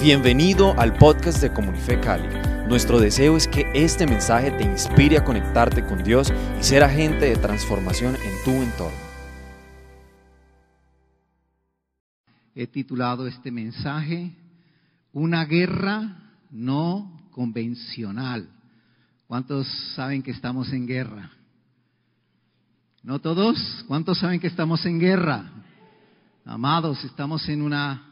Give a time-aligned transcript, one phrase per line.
[0.00, 2.28] Bienvenido al podcast de Comunife Cali.
[2.68, 6.30] Nuestro deseo es que este mensaje te inspire a conectarte con Dios
[6.60, 8.98] y ser agente de transformación en tu entorno.
[12.54, 14.36] He titulado este mensaje
[15.12, 18.50] Una guerra no convencional.
[19.26, 21.30] ¿Cuántos saben que estamos en guerra?
[23.02, 23.84] ¿No todos?
[23.88, 25.50] ¿Cuántos saben que estamos en guerra?
[26.44, 28.05] Amados, estamos en una,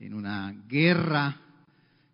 [0.00, 1.36] en una guerra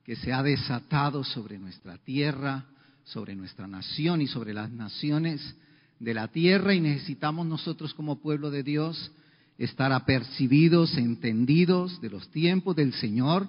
[0.05, 2.65] que se ha desatado sobre nuestra tierra,
[3.05, 5.55] sobre nuestra nación y sobre las naciones
[6.01, 9.13] de la tierra y necesitamos nosotros como pueblo de Dios
[9.57, 13.49] estar apercibidos, entendidos de los tiempos del Señor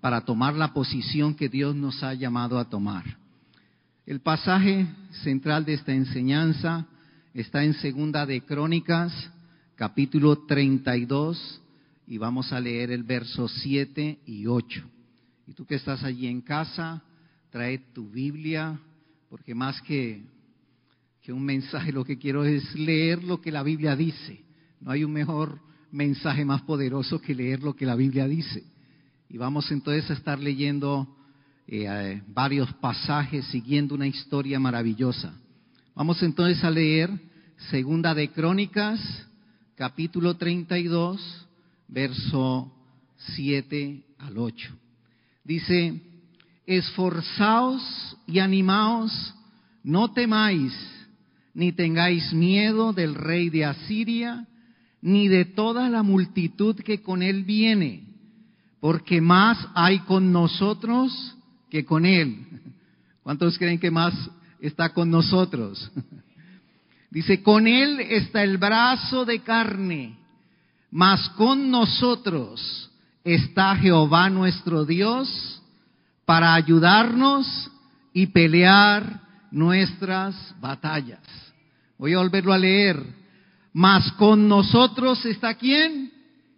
[0.00, 3.04] para tomar la posición que Dios nos ha llamado a tomar.
[4.04, 4.86] El pasaje
[5.22, 6.86] central de esta enseñanza
[7.34, 9.12] está en Segunda de Crónicas,
[9.76, 11.60] capítulo 32,
[12.06, 14.82] y vamos a leer el verso 7 y 8.
[15.48, 17.02] Y tú que estás allí en casa,
[17.50, 18.78] trae tu Biblia,
[19.28, 20.22] porque más que,
[21.22, 24.44] que un mensaje, lo que quiero es leer lo que la Biblia dice.
[24.80, 28.64] No hay un mejor mensaje más poderoso que leer lo que la Biblia dice.
[29.28, 31.16] Y vamos entonces a estar leyendo
[31.66, 35.34] eh, varios pasajes, siguiendo una historia maravillosa.
[35.94, 37.10] Vamos entonces a leer
[37.70, 39.00] Segunda de Crónicas,
[39.74, 41.45] capítulo 32,
[41.88, 42.72] verso
[43.34, 44.68] 7 al 8.
[45.44, 46.00] Dice,
[46.66, 49.34] esforzaos y animaos,
[49.82, 50.72] no temáis,
[51.54, 54.46] ni tengáis miedo del rey de Asiria,
[55.00, 58.04] ni de toda la multitud que con él viene,
[58.80, 61.36] porque más hay con nosotros
[61.70, 62.44] que con él.
[63.22, 64.14] ¿Cuántos creen que más
[64.60, 65.90] está con nosotros?
[67.10, 70.18] Dice, con él está el brazo de carne,
[70.96, 72.90] mas con nosotros
[73.22, 75.60] está Jehová nuestro Dios
[76.24, 77.70] para ayudarnos
[78.14, 81.20] y pelear nuestras batallas.
[81.98, 82.96] Voy a volverlo a leer.
[83.74, 86.10] Mas con nosotros está quién?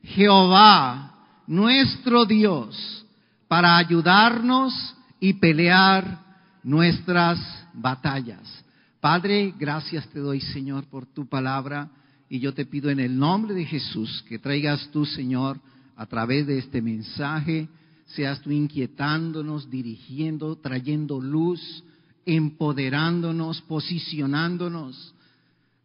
[0.04, 1.16] Jehová,
[1.48, 3.04] nuestro Dios,
[3.48, 6.16] para ayudarnos y pelear
[6.62, 7.40] nuestras
[7.74, 8.64] batallas.
[9.00, 11.88] Padre, gracias te doy, Señor, por tu palabra.
[12.28, 15.60] Y yo te pido en el nombre de Jesús que traigas tú, Señor,
[15.96, 17.68] a través de este mensaje,
[18.06, 21.82] seas tú inquietándonos, dirigiendo, trayendo luz,
[22.26, 25.14] empoderándonos, posicionándonos,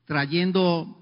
[0.06, 0.98] trayendo,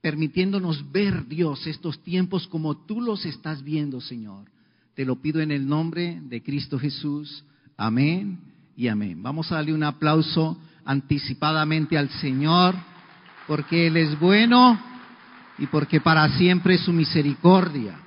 [0.00, 4.46] permitiéndonos ver, Dios, estos tiempos como tú los estás viendo, Señor.
[4.94, 7.44] Te lo pido en el nombre de Cristo Jesús.
[7.76, 8.38] Amén
[8.76, 9.22] y amén.
[9.22, 12.74] Vamos a darle un aplauso anticipadamente al Señor,
[13.50, 14.80] porque Él es bueno
[15.58, 17.98] y porque para siempre es su misericordia.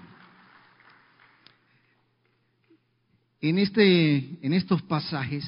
[3.42, 5.44] En, este, en estos pasajes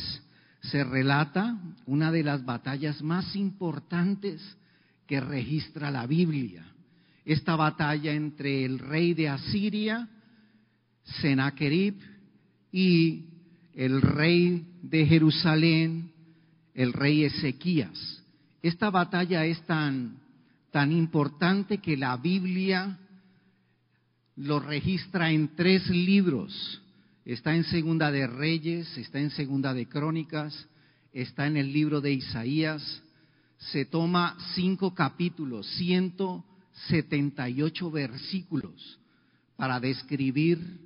[0.64, 4.58] se relata una de las batallas más importantes
[5.08, 6.66] que registra la Biblia.
[7.24, 10.10] Esta batalla entre el rey de Asiria,
[11.22, 11.96] Sennacherib,
[12.70, 13.28] y
[13.74, 16.12] el rey de Jerusalén,
[16.74, 18.15] el rey Ezequías.
[18.66, 20.18] Esta batalla es tan,
[20.72, 22.98] tan importante que la Biblia
[24.38, 26.82] lo registra en tres libros.
[27.26, 30.68] Está en Segunda de Reyes, está en Segunda de Crónicas,
[31.14, 33.04] está en el libro de Isaías.
[33.60, 38.98] Se toma cinco capítulos, 178 versículos
[39.58, 40.80] para describir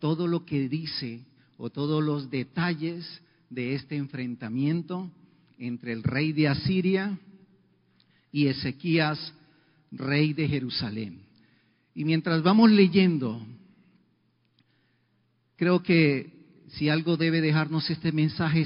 [0.00, 1.20] todo lo que dice
[1.58, 5.12] o todos los detalles de este enfrentamiento
[5.60, 7.18] entre el rey de Asiria
[8.32, 9.34] y Ezequías,
[9.92, 11.20] rey de Jerusalén.
[11.94, 13.44] Y mientras vamos leyendo,
[15.56, 16.32] creo que
[16.68, 18.62] si algo debe dejarnos este mensaje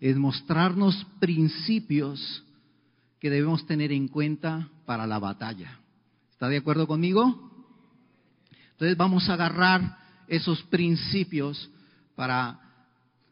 [0.00, 2.44] es, mostrarnos principios
[3.20, 5.78] que debemos tener en cuenta para la batalla.
[6.32, 7.50] ¿Está de acuerdo conmigo?
[8.72, 11.70] Entonces vamos a agarrar esos principios
[12.16, 12.60] para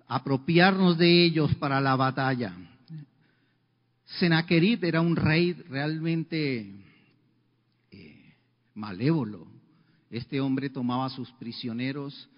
[0.06, 2.54] apropiarnos de ellos para la batalla.
[4.19, 6.70] Sennacherib era un rey realmente
[7.90, 8.34] eh,
[8.75, 9.46] malévolo.
[10.11, 12.28] Este hombre tomaba a sus prisioneros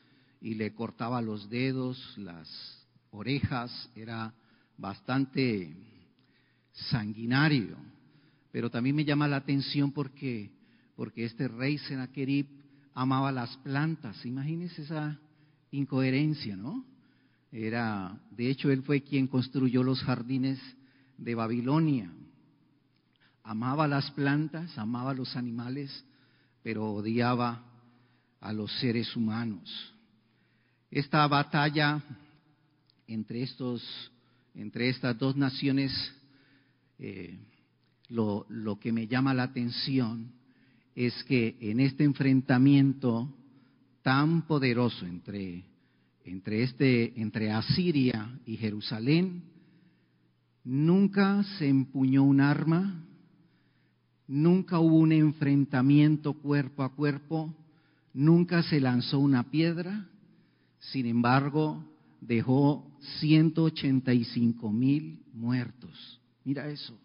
[0.40, 2.48] y le cortaba los dedos, las
[3.10, 4.32] orejas, era
[4.78, 5.74] bastante
[6.72, 7.76] sanguinario.
[8.52, 10.50] Pero también me llama la atención porque,
[10.94, 12.46] porque este rey Sennacherib
[12.94, 14.24] amaba las plantas.
[14.24, 15.18] Imagínense esa
[15.72, 16.84] incoherencia, ¿no?
[17.52, 20.58] Era, de hecho, él fue quien construyó los jardines
[21.18, 22.10] de Babilonia.
[23.42, 26.04] Amaba las plantas, amaba los animales,
[26.62, 27.62] pero odiaba
[28.40, 29.92] a los seres humanos.
[30.90, 32.02] esta batalla
[33.06, 33.82] entre, estos,
[34.54, 35.92] entre estas dos naciones,
[36.98, 37.38] eh,
[38.08, 40.32] lo, lo que me llama la atención
[40.94, 43.32] es que en este enfrentamiento
[44.02, 45.64] tan poderoso entre,
[46.24, 49.42] entre, este, entre Asiria y Jerusalén,
[50.66, 53.04] nunca se empuñó un arma,
[54.26, 57.54] nunca hubo un enfrentamiento cuerpo a cuerpo,
[58.12, 60.08] nunca se lanzó una piedra,
[60.80, 61.84] sin embargo,
[62.20, 66.20] dejó 185 mil muertos.
[66.44, 66.98] Mira eso.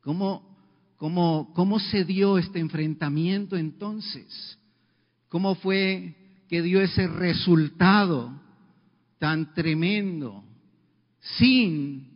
[0.00, 0.56] ¿Cómo,
[0.96, 4.56] cómo, ¿Cómo se dio este enfrentamiento entonces?
[5.28, 6.14] ¿Cómo fue
[6.48, 8.40] que dio ese resultado
[9.18, 10.44] tan tremendo
[11.38, 12.09] sin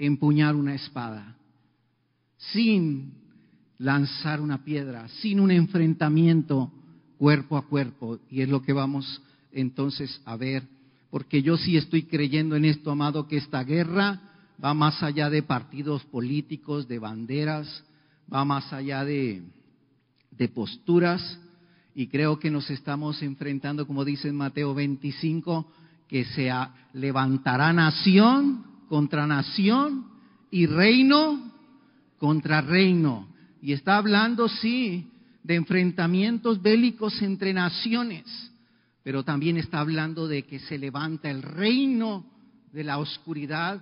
[0.00, 1.36] empuñar una espada,
[2.38, 3.12] sin
[3.78, 6.72] lanzar una piedra, sin un enfrentamiento
[7.18, 8.18] cuerpo a cuerpo?
[8.30, 10.64] Y es lo que vamos entonces a ver,
[11.10, 14.20] porque yo sí estoy creyendo en esto, amado, que esta guerra
[14.62, 17.84] va más allá de partidos políticos, de banderas,
[18.32, 19.42] va más allá de,
[20.54, 21.38] posturas,
[21.94, 25.70] y creo que nos estamos enfrentando, como dice en Mateo 25,
[26.08, 26.50] que se
[26.94, 30.04] levantará nación contra nación
[30.50, 31.40] y reino
[32.18, 33.28] contra reino.
[33.62, 35.06] Y está hablando, sí,
[35.44, 38.24] de enfrentamientos bélicos entre naciones,
[39.04, 42.26] pero también está hablando de que se levanta el reino
[42.72, 43.80] de la oscuridad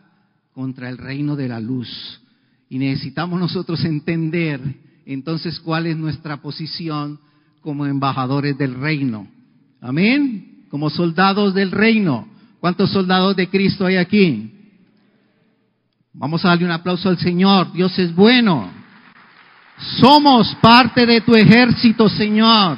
[0.52, 2.20] contra el reino de la luz.
[2.69, 4.60] Y necesitamos nosotros entender
[5.06, 7.19] entonces cuál es nuestra posición
[7.62, 9.26] como embajadores del reino.
[9.81, 10.66] Amén.
[10.69, 12.28] Como soldados del reino.
[12.60, 14.52] ¿Cuántos soldados de Cristo hay aquí?
[16.19, 17.73] Vamos a darle un aplauso al Señor.
[17.73, 18.69] Dios es bueno.
[20.00, 22.76] Somos parte de tu ejército, Señor.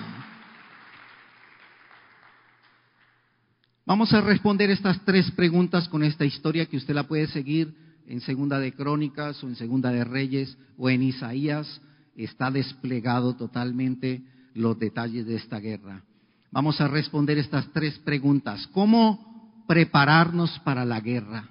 [3.87, 7.75] Vamos a responder estas tres preguntas con esta historia que usted la puede seguir
[8.07, 11.81] en Segunda de Crónicas o en Segunda de Reyes o en Isaías.
[12.15, 14.23] Está desplegado totalmente
[14.53, 16.03] los detalles de esta guerra.
[16.51, 18.67] Vamos a responder estas tres preguntas.
[18.67, 21.49] ¿Cómo prepararnos para la guerra?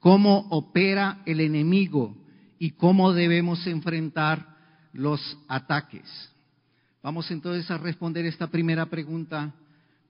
[0.00, 2.16] ¿Cómo opera el enemigo?
[2.58, 4.56] ¿Y cómo debemos enfrentar
[4.92, 6.08] los ataques?
[7.02, 9.52] Vamos entonces a responder esta primera pregunta.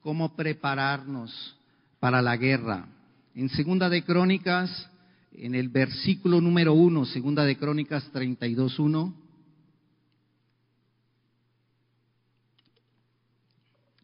[0.00, 1.58] ¿Cómo prepararnos
[2.00, 2.87] para la guerra.
[3.35, 4.88] En Segunda de Crónicas,
[5.32, 9.14] en el versículo número uno, Segunda de Crónicas 32.1,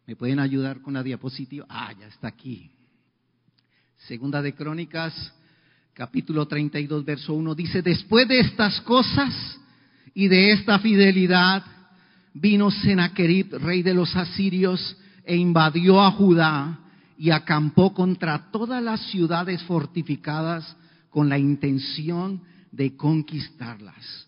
[0.07, 1.67] ¿me pueden ayudar con la diapositiva?
[1.69, 2.71] Ah, ya está aquí.
[4.09, 5.33] Segunda de Crónicas,
[5.94, 9.32] capítulo 32, verso 1, dice, después de estas cosas
[10.12, 11.64] y de esta fidelidad,
[12.35, 16.81] vino Sennacherib, rey de los asirios, e invadió a Judá
[17.17, 20.76] y acampó contra todas las ciudades fortificadas
[21.11, 22.43] con la intención
[22.73, 24.26] de conquistarlas.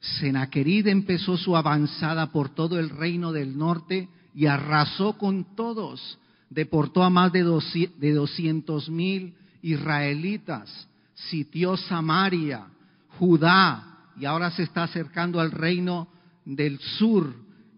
[0.00, 6.18] Senaquerid empezó su avanzada por todo el reino del norte y arrasó con todos.
[6.50, 12.66] Deportó a más de doscientos mil israelitas, sitió Samaria,
[13.18, 16.08] Judá, y ahora se está acercando al reino
[16.44, 17.34] del sur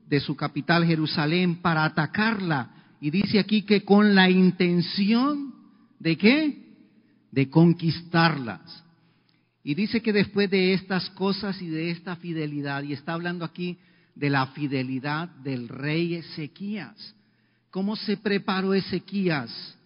[0.06, 2.70] de su capital Jerusalén para atacarla
[3.00, 5.54] y dice aquí que con la intención
[5.98, 6.58] de qué?
[7.30, 8.84] De conquistarlas.
[9.62, 13.78] Y dice que después de estas cosas y de esta fidelidad, y está hablando aquí
[14.14, 17.14] de la fidelidad del rey Ezequías.
[17.70, 19.76] ¿Cómo se preparó Ezequías?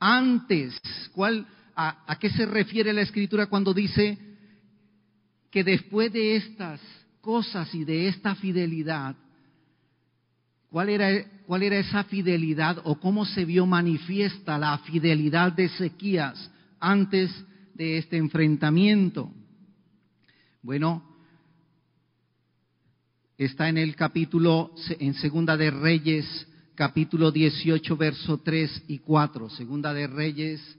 [0.00, 0.78] Antes,
[1.14, 1.46] ¿cuál,
[1.78, 4.18] a, ¿a qué se refiere la escritura cuando dice
[5.48, 6.80] que después de estas
[7.20, 9.14] cosas y de esta fidelidad,
[10.70, 16.50] ¿Cuál era, ¿Cuál era esa fidelidad o cómo se vio manifiesta la fidelidad de Ezequías
[16.78, 17.30] antes
[17.74, 19.32] de este enfrentamiento?
[20.60, 21.02] Bueno,
[23.38, 29.48] está en el capítulo, en Segunda de Reyes, capítulo 18, verso 3 y 4.
[29.48, 30.78] Segunda de Reyes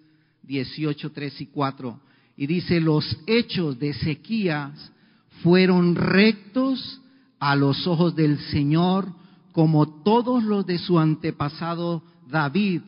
[0.50, 2.00] 18, 3 y 4.
[2.36, 4.92] Y dice, los hechos de Ezequías
[5.44, 7.02] fueron rectos
[7.40, 9.08] a los ojos del Señor
[9.52, 12.82] como todos los de su antepasado David.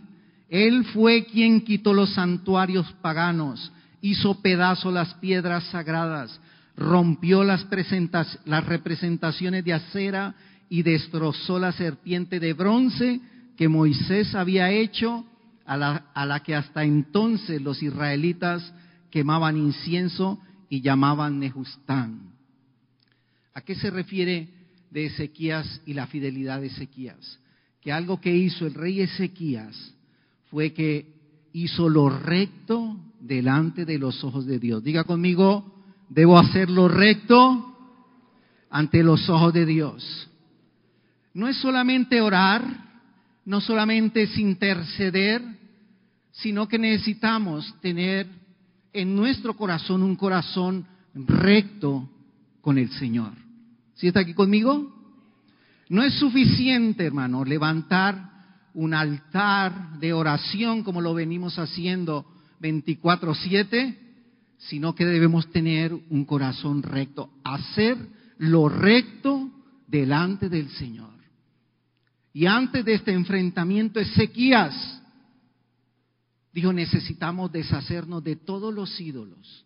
[0.50, 6.40] Él fue quien quitó los santuarios paganos, hizo pedazo las piedras sagradas,
[6.76, 7.66] rompió las,
[8.46, 10.34] las representaciones de acera
[10.68, 13.22] y destrozó la serpiente de bronce
[13.56, 15.26] que Moisés había hecho,
[15.80, 18.74] a la, que hasta entonces los israelitas
[19.10, 22.34] quemaban incienso y llamaban Nejustán.
[23.54, 24.50] ¿A qué se refiere
[24.92, 27.40] de Ezequías y la fidelidad de Ezequías.
[27.82, 29.96] Que algo que hizo el rey Ezequías
[30.52, 31.16] fue que
[31.54, 34.84] hizo lo recto delante de los ojos de Dios.
[34.84, 37.74] Diga conmigo, debo hacer lo recto
[38.70, 40.30] ante los ojos de Dios.
[41.34, 42.64] No es solamente orar,
[43.46, 45.42] no solamente es interceder,
[46.32, 48.28] sino que necesitamos tener
[48.94, 52.10] en nuestro corazón un corazón recto
[52.62, 53.34] con el Señor.
[53.96, 54.92] ¿Sí está aquí conmigo?
[55.90, 58.30] No es suficiente, hermano, levantar
[58.74, 62.26] un altar de oración como lo venimos haciendo
[62.62, 63.98] 24/7,
[64.58, 67.98] sino que debemos tener un corazón recto, hacer
[68.38, 69.50] lo recto
[69.88, 71.12] delante del Señor.
[72.34, 75.01] Y antes de este enfrentamiento, Ezequías
[76.54, 79.66] dijo, necesitamos deshacernos de todos los ídolos,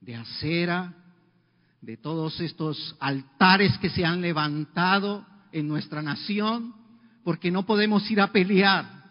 [0.00, 0.94] de acera,
[1.80, 6.74] de todos estos altares que se han levantado en nuestra nación,
[7.24, 9.02] porque no podemos ir a pelear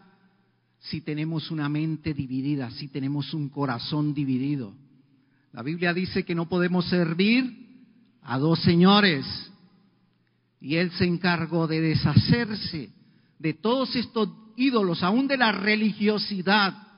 [0.79, 4.73] si tenemos una mente dividida, si tenemos un corazón dividido.
[5.53, 7.61] La Biblia dice que no podemos servir
[8.23, 9.25] a dos señores.
[10.59, 12.91] Y él se encargó de deshacerse
[13.39, 16.90] de todos estos ídolos, aún de la religiosidad,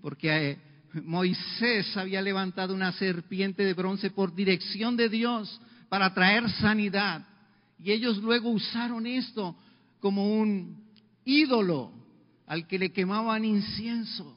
[0.00, 0.58] porque eh,
[1.04, 7.26] Moisés había levantado una serpiente de bronce por dirección de Dios para traer sanidad.
[7.78, 9.56] Y ellos luego usaron esto
[10.00, 10.84] como un
[11.24, 11.92] ídolo
[12.46, 14.36] al que le quemaban incienso.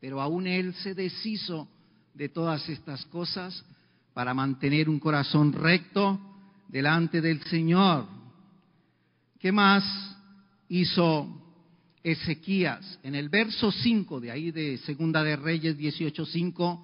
[0.00, 1.68] Pero aún él se deshizo
[2.14, 3.64] de todas estas cosas
[4.12, 6.20] para mantener un corazón recto
[6.68, 8.06] delante del Señor.
[9.38, 9.84] ¿Qué más
[10.68, 11.45] hizo
[12.06, 13.00] Ezequías?
[13.02, 16.80] En el verso 5 de ahí de Segunda de Reyes 18:5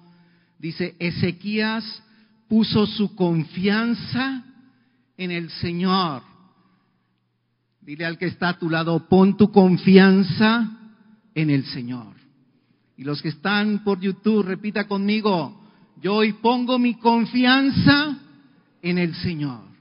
[0.59, 2.03] dice Ezequías
[2.49, 4.43] puso su confianza
[5.15, 6.23] en el Señor.
[7.79, 10.77] Dile al que está a tu lado, pon tu confianza
[11.33, 12.13] en el Señor.
[12.97, 15.57] Y los que están por YouTube, repita conmigo,
[16.01, 18.17] yo hoy pongo mi confianza
[18.81, 19.72] en el Señor.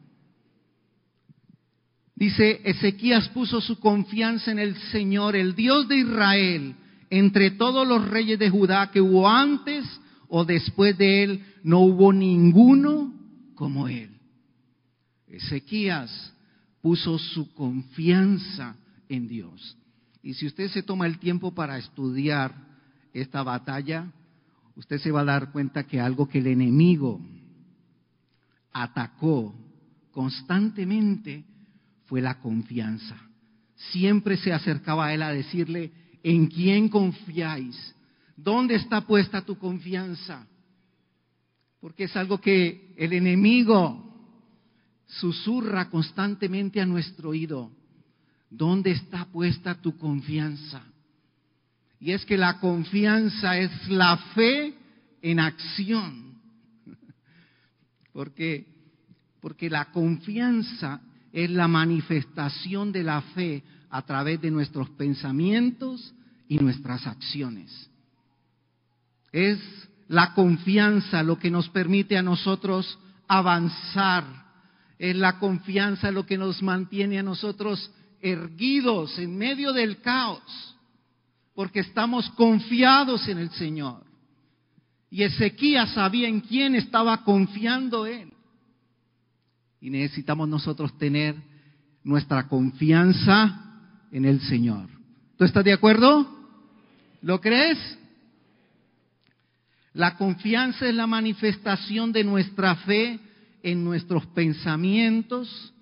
[2.23, 6.77] Dice, Ezequías puso su confianza en el Señor, el Dios de Israel,
[7.11, 9.85] entre todos los reyes de Judá que hubo antes
[10.29, 13.13] o después de él, no hubo ninguno
[13.57, 14.11] como él.
[15.27, 16.33] Ezequías
[16.81, 18.77] puso su confianza
[19.09, 19.77] en Dios.
[20.23, 22.55] Y si usted se toma el tiempo para estudiar
[23.13, 24.13] esta batalla,
[24.77, 27.21] usted se va a dar cuenta que algo que el enemigo
[28.73, 29.53] atacó
[30.13, 31.47] constantemente
[32.13, 33.17] fue la confianza.
[33.91, 35.91] Siempre se acercaba a él a decirle,
[36.23, 37.95] ¿en quién confiáis?
[38.37, 40.47] ¿Dónde está puesta tu confianza?
[41.81, 44.31] Porque es algo que el enemigo
[45.07, 47.73] susurra constantemente a nuestro oído,
[48.51, 50.83] ¿dónde está puesta tu confianza?
[51.99, 54.75] Y es que la confianza es la fe
[55.23, 56.35] en acción.
[58.13, 58.67] Porque,
[59.41, 61.01] porque la confianza
[61.33, 66.15] es la manifestación de la fe a través de nuestros pensamientos
[66.49, 67.91] y nuestras acciones.
[69.33, 69.59] Es
[70.09, 72.99] la confianza lo que nos permite a nosotros
[73.29, 74.43] avanzar
[75.03, 80.77] es la confianza lo que nos mantiene a nosotros erguidos en medio del caos,
[81.57, 84.05] porque estamos confiados en el Señor.
[85.11, 88.32] Y Ezequías sabía en quién estaba confiando él.
[89.83, 91.35] Y necesitamos nosotros tener
[92.05, 93.81] nuestra confianza
[94.13, 94.89] en el Señor.
[95.37, 96.25] ¿Tú estás de acuerdo?
[97.21, 97.99] ¿Lo crees?
[99.93, 103.19] La confianza es la manifestación de nuestra fe
[103.65, 105.75] en nuestros pensamientos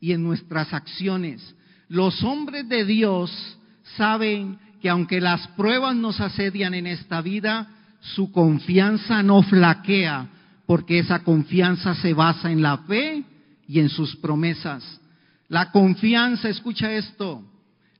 [0.00, 1.56] y en nuestras acciones.
[1.88, 3.58] Los hombres de Dios
[3.96, 7.68] saben que aunque las pruebas nos asedian en esta vida,
[8.00, 10.28] su confianza no flaquea,
[10.66, 13.24] porque esa confianza se basa en la fe
[13.68, 15.00] y en sus promesas.
[15.48, 17.44] La confianza, escucha esto,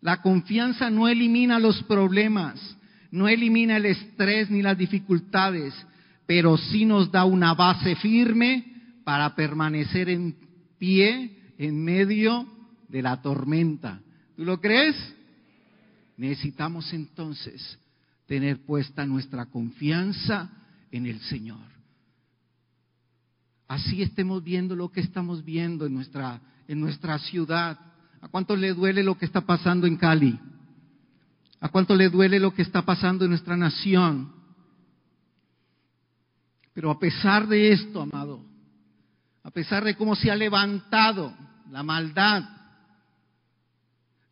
[0.01, 2.77] la confianza no elimina los problemas,
[3.11, 5.75] no elimina el estrés ni las dificultades,
[6.27, 8.65] pero sí nos da una base firme
[9.05, 10.37] para permanecer en
[10.79, 12.47] pie en medio
[12.89, 14.01] de la tormenta.
[14.37, 14.97] ¿Tú lo crees?
[16.17, 17.79] Necesitamos entonces
[18.27, 20.51] tener puesta nuestra confianza
[20.91, 21.76] en el Señor.
[23.69, 27.79] Así estemos viendo lo que estamos viendo en nuestra, en nuestra ciudad.
[28.21, 30.39] ¿A cuánto le duele lo que está pasando en Cali?
[31.61, 34.33] ¿A cuánto le duele lo que está pasando en nuestra nación?
[36.73, 38.45] Pero a pesar de esto, amado,
[39.43, 41.35] a pesar de cómo se ha levantado
[41.71, 42.45] la maldad,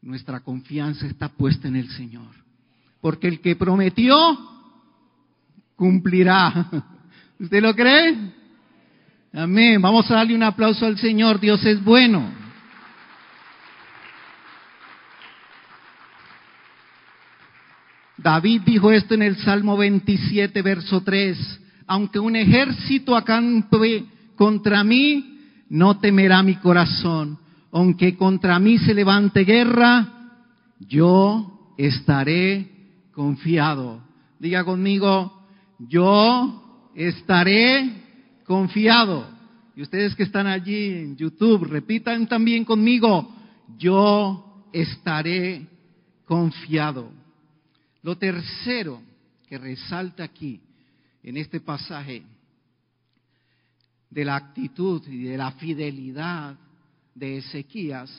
[0.04, 2.28] Nuestra confianza está puesta en el Señor.
[3.00, 4.38] Porque el que prometió,
[5.76, 6.68] cumplirá.
[7.40, 8.34] ¿Usted lo cree?
[9.36, 9.82] Amén.
[9.82, 11.40] Vamos a darle un aplauso al Señor.
[11.40, 12.30] Dios es bueno.
[18.16, 21.60] David dijo esto en el Salmo 27, verso 3.
[21.88, 24.04] Aunque un ejército acampe
[24.36, 27.36] contra mí, no temerá mi corazón.
[27.72, 30.06] Aunque contra mí se levante guerra,
[30.78, 32.70] yo estaré
[33.12, 34.00] confiado.
[34.38, 35.44] Diga conmigo,
[35.80, 38.03] yo estaré
[38.44, 39.26] confiado.
[39.76, 43.34] Y ustedes que están allí en YouTube, repitan también conmigo,
[43.76, 45.66] yo estaré
[46.24, 47.10] confiado.
[48.02, 49.02] Lo tercero
[49.48, 50.60] que resalta aquí
[51.22, 52.22] en este pasaje
[54.10, 56.56] de la actitud y de la fidelidad
[57.14, 58.10] de Ezequías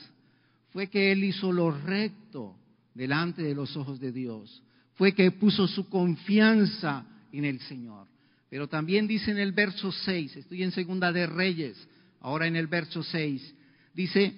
[0.70, 2.54] fue que él hizo lo recto
[2.94, 4.62] delante de los ojos de Dios.
[4.94, 8.08] Fue que puso su confianza en el Señor.
[8.48, 11.88] Pero también dice en el verso 6, estoy en Segunda de Reyes,
[12.20, 13.54] ahora en el verso 6,
[13.94, 14.34] dice,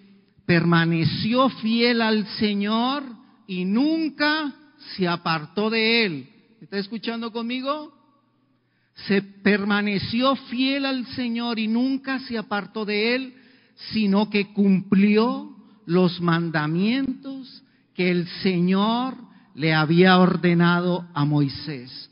[0.47, 3.05] permaneció fiel al Señor
[3.47, 4.55] y nunca
[4.97, 6.29] se apartó de él.
[6.61, 7.93] ¿Está escuchando conmigo?
[9.07, 13.35] Se permaneció fiel al Señor y nunca se apartó de él,
[13.93, 15.55] sino que cumplió
[15.87, 17.63] los mandamientos
[17.95, 19.15] que el Señor
[19.55, 22.08] le había ordenado a Moisés.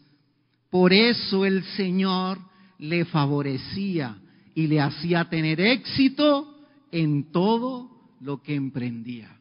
[0.71, 2.39] Por eso el Señor
[2.79, 4.19] le favorecía
[4.55, 6.55] y le hacía tener éxito
[6.91, 9.37] en todo lo que emprendía.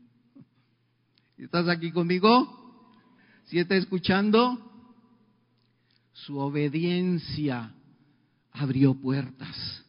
[1.38, 2.66] ¿Estás aquí conmigo?
[3.46, 4.60] ¿Si está escuchando?
[6.14, 7.74] Su obediencia
[8.52, 9.84] abrió puertas.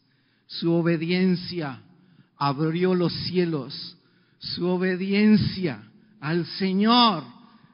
[0.46, 1.82] Su obediencia
[2.36, 3.96] abrió los cielos.
[4.38, 5.82] Su obediencia
[6.20, 7.24] al Señor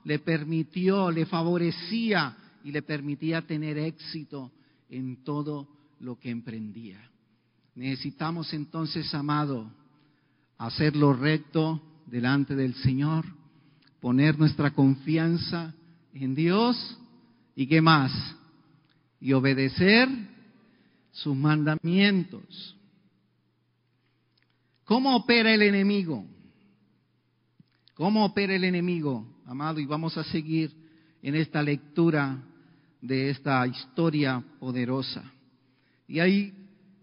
[0.04, 4.52] le permitió, le favorecía y le permitía tener éxito
[4.88, 5.68] en todo
[6.00, 7.00] lo que emprendía.
[7.74, 9.70] Necesitamos entonces, amado,
[10.58, 13.24] hacer lo recto delante del Señor,
[14.00, 15.74] poner nuestra confianza
[16.12, 16.98] en Dios
[17.54, 18.12] y qué más,
[19.20, 20.08] y obedecer
[21.12, 22.76] sus mandamientos.
[24.84, 26.26] ¿Cómo opera el enemigo?
[27.94, 29.80] ¿Cómo opera el enemigo, amado?
[29.80, 30.72] Y vamos a seguir
[31.22, 32.42] en esta lectura
[33.02, 35.22] de esta historia poderosa.
[36.06, 36.54] Y hay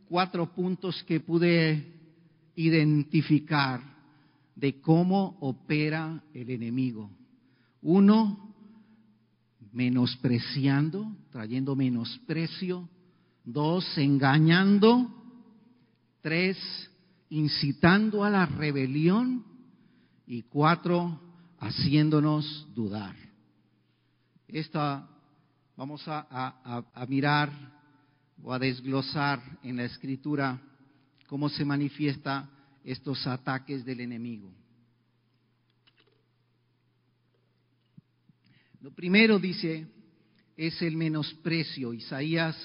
[0.08, 1.94] cuatro puntos que pude
[2.56, 3.82] identificar
[4.56, 7.12] de cómo opera el enemigo.
[7.82, 8.56] Uno,
[9.72, 12.90] menospreciando, trayendo menosprecio.
[13.44, 15.16] Dos, engañando.
[16.22, 16.58] Tres,
[17.30, 19.44] incitando a la rebelión.
[20.26, 21.20] Y cuatro,
[21.60, 23.16] haciéndonos dudar.
[24.48, 25.08] Esta
[25.80, 27.50] vamos a, mirar
[28.44, 30.60] o a desglosar en la escritura
[31.26, 32.50] cómo se manifiesta
[32.84, 34.52] estos ataques del enemigo.
[38.82, 39.88] Lo primero dice
[40.58, 41.94] es el menosprecio.
[41.94, 42.58] Isaías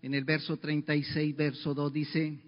[0.00, 2.38] en el verso 36, verso 2 dice,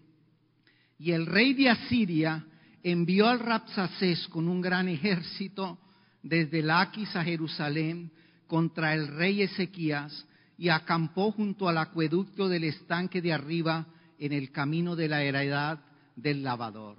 [1.00, 2.46] y el rey de Asiria
[2.80, 5.80] envió al Rapsacés con un gran ejército
[6.22, 8.12] desde Laquis a Jerusalén
[8.52, 10.26] contra el rey Ezequías
[10.58, 13.86] y acampó junto al acueducto del estanque de arriba
[14.18, 15.80] en el camino de la heredad
[16.16, 16.98] del lavador.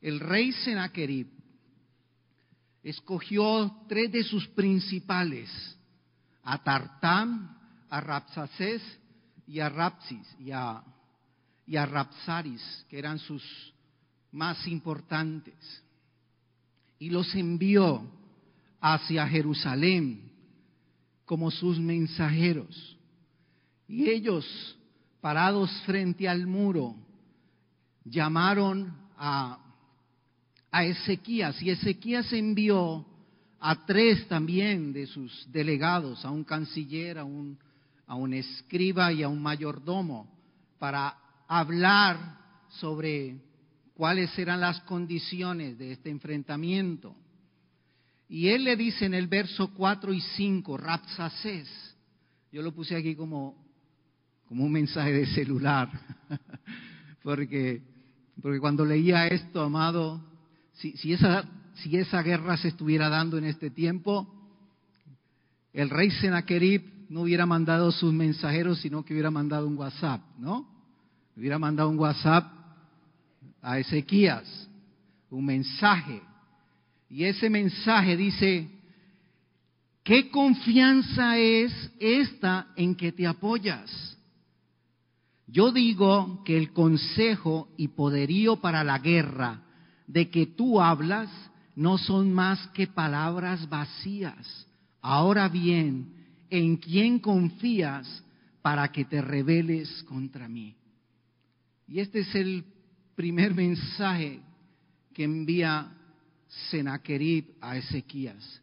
[0.00, 1.26] El rey Senaquerib
[2.84, 5.50] escogió tres de sus principales,
[6.44, 7.58] a Tartam,
[7.90, 8.80] a Rapsaces
[9.48, 10.80] y a Rapsis y a,
[11.66, 13.42] y a Rapsaris, que eran sus
[14.30, 15.56] más importantes,
[17.00, 18.08] y los envió
[18.80, 20.30] hacia Jerusalén
[21.24, 22.98] como sus mensajeros.
[23.88, 24.46] Y ellos,
[25.20, 26.96] parados frente al muro,
[28.04, 29.58] llamaron a,
[30.70, 33.06] a Ezequías y Ezequías envió
[33.60, 37.56] a tres también de sus delegados, a un canciller, a un,
[38.06, 40.28] a un escriba y a un mayordomo,
[40.78, 43.36] para hablar sobre
[43.94, 47.14] cuáles eran las condiciones de este enfrentamiento.
[48.32, 51.68] Y él le dice en el verso 4 y 5, Rapsaces.
[52.50, 53.62] Yo lo puse aquí como,
[54.48, 55.90] como un mensaje de celular,
[57.22, 57.82] porque,
[58.40, 60.18] porque cuando leía esto, amado,
[60.72, 64.26] si, si, esa, si esa guerra se estuviera dando en este tiempo,
[65.74, 70.66] el rey Senaquerib no hubiera mandado sus mensajeros, sino que hubiera mandado un WhatsApp, ¿no?
[71.36, 72.50] Hubiera mandado un WhatsApp
[73.60, 74.70] a Ezequías,
[75.28, 76.22] un mensaje
[77.12, 78.70] Y ese mensaje dice,
[80.02, 81.70] ¿qué confianza es
[82.00, 84.16] esta en que te apoyas?
[85.46, 89.60] Yo digo que el consejo y poderío para la guerra
[90.06, 91.28] de que tú hablas
[91.76, 94.66] no son más que palabras vacías.
[95.02, 96.14] Ahora bien,
[96.48, 98.24] ¿en quién confías
[98.62, 100.74] para que te rebeles contra mí?
[101.86, 102.64] Y este es el
[103.14, 104.40] primer mensaje
[105.12, 105.98] que envía
[106.70, 108.60] Senaquerib a Ezequías,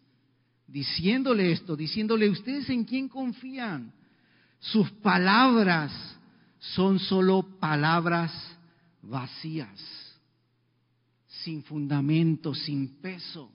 [0.68, 3.92] diciéndole esto, diciéndole, ¿ustedes en quién confían?
[4.60, 5.92] Sus palabras
[6.60, 8.32] son solo palabras
[9.02, 9.80] vacías,
[11.28, 13.50] sin fundamento, sin peso.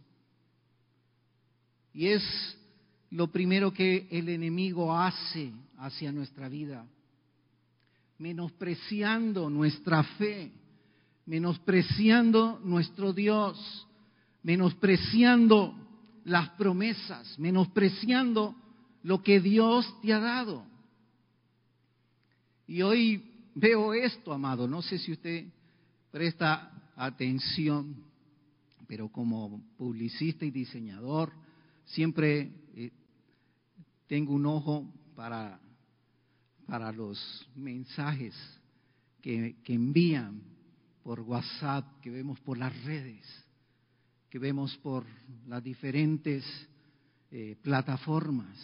[1.93, 2.59] Y es
[3.11, 6.85] lo primero que el enemigo hace hacia nuestra vida,
[8.19, 10.51] menospreciando nuestra fe,
[11.27, 13.87] menospreciando nuestro Dios,
[14.45, 15.75] menospreciando
[16.25, 18.55] las promesas, menospreciando
[19.03, 20.65] lo que Dios te ha dado.
[22.67, 25.47] Y hoy veo esto, amado, no sé si usted
[26.11, 27.97] presta atención,
[28.87, 31.33] pero como publicista y diseñador,
[31.87, 32.93] siempre eh,
[34.07, 35.59] tengo un ojo para,
[36.67, 38.35] para los mensajes
[39.23, 40.43] que, que envían
[41.03, 43.44] por WhatsApp, que vemos por las redes,
[44.35, 45.07] que vemos por
[45.47, 46.45] las diferentes
[47.31, 48.59] eh, plataformas.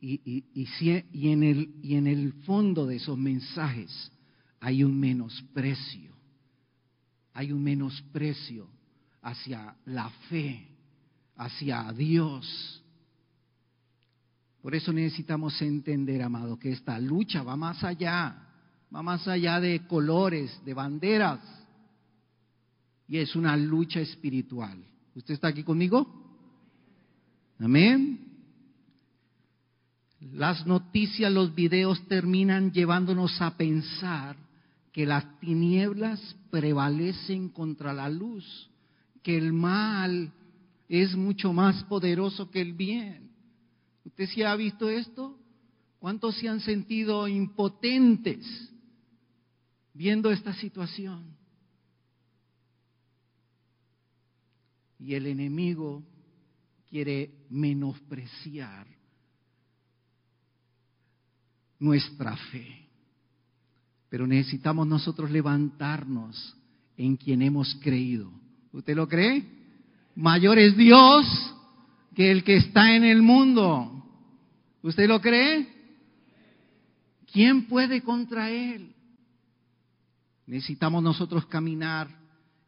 [0.00, 0.66] Y, y,
[1.12, 4.10] y, en el, y en el fondo de esos mensajes
[4.58, 6.12] hay un menosprecio,
[7.32, 8.66] hay un menosprecio
[9.22, 10.66] hacia la fe,
[11.36, 12.82] hacia Dios.
[14.60, 18.48] Por eso necesitamos entender, amado, que esta lucha va más allá
[18.94, 21.40] va más allá de colores, de banderas,
[23.10, 24.78] y es una lucha espiritual.
[25.14, 26.06] ¿Usted está aquí conmigo?
[27.58, 28.20] Amén.
[30.32, 34.36] Las noticias, los videos terminan llevándonos a pensar
[34.92, 38.70] que las tinieblas prevalecen contra la luz,
[39.22, 40.32] que el mal
[40.88, 43.32] es mucho más poderoso que el bien.
[44.04, 45.36] ¿Usted sí ha visto esto?
[45.98, 48.70] ¿Cuántos se han sentido impotentes
[50.00, 51.39] viendo esta situación.
[55.00, 56.02] Y el enemigo
[56.88, 58.86] quiere menospreciar
[61.78, 62.88] nuestra fe.
[64.08, 66.56] Pero necesitamos nosotros levantarnos
[66.96, 68.30] en quien hemos creído.
[68.72, 69.44] ¿Usted lo cree?
[70.16, 71.26] Mayor es Dios
[72.14, 74.04] que el que está en el mundo.
[74.82, 75.66] ¿Usted lo cree?
[77.32, 78.94] ¿Quién puede contra él?
[80.46, 82.08] Necesitamos nosotros caminar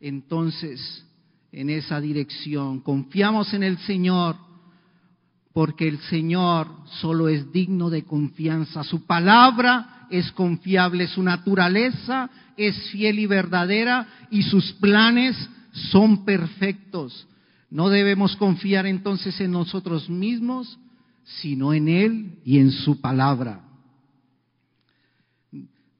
[0.00, 1.04] entonces
[1.52, 2.80] en esa dirección.
[2.80, 4.36] Confiamos en el Señor
[5.52, 6.66] porque el Señor
[7.00, 8.82] solo es digno de confianza.
[8.84, 15.36] Su palabra es confiable, su naturaleza es fiel y verdadera y sus planes
[15.72, 17.26] son perfectos.
[17.70, 20.78] No debemos confiar entonces en nosotros mismos,
[21.24, 23.71] sino en Él y en su palabra.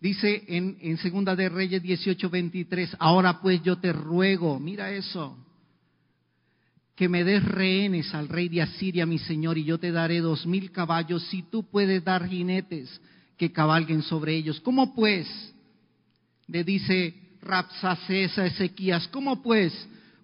[0.03, 5.39] Dice en, Segunda de Reyes 18, 23, ahora pues yo te ruego, mira eso,
[6.97, 10.45] que me des rehenes al rey de Asiria, mi señor, y yo te daré dos
[10.45, 13.01] mil caballos, si tú puedes dar jinetes
[13.37, 14.59] que cabalguen sobre ellos.
[14.59, 15.29] ¿Cómo pues?
[16.49, 19.73] Le dice Rapsacés a Ezequías, ¿cómo pues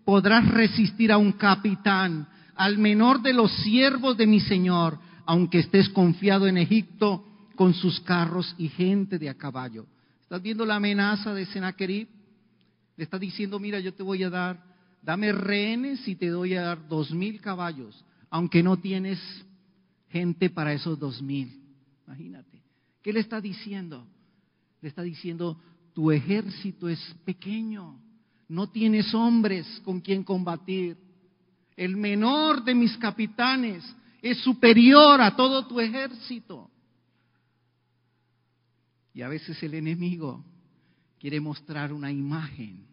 [0.04, 5.88] podrás resistir a un capitán, al menor de los siervos de mi señor, aunque estés
[5.90, 7.27] confiado en Egipto
[7.58, 9.84] con sus carros y gente de a caballo.
[10.22, 12.06] ¿Estás viendo la amenaza de Senaquerib?
[12.96, 14.62] Le está diciendo, mira, yo te voy a dar,
[15.02, 19.18] dame rehenes y te doy a dar dos mil caballos, aunque no tienes
[20.08, 21.50] gente para esos dos mil.
[22.06, 22.62] Imagínate.
[23.02, 24.06] ¿Qué le está diciendo?
[24.80, 25.60] Le está diciendo,
[25.94, 28.00] tu ejército es pequeño,
[28.46, 30.96] no tienes hombres con quien combatir.
[31.76, 33.82] El menor de mis capitanes
[34.22, 36.70] es superior a todo tu ejército.
[39.18, 40.44] Y a veces el enemigo
[41.18, 42.86] quiere mostrar una imagen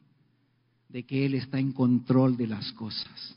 [0.89, 3.35] de que Él está en control de las cosas.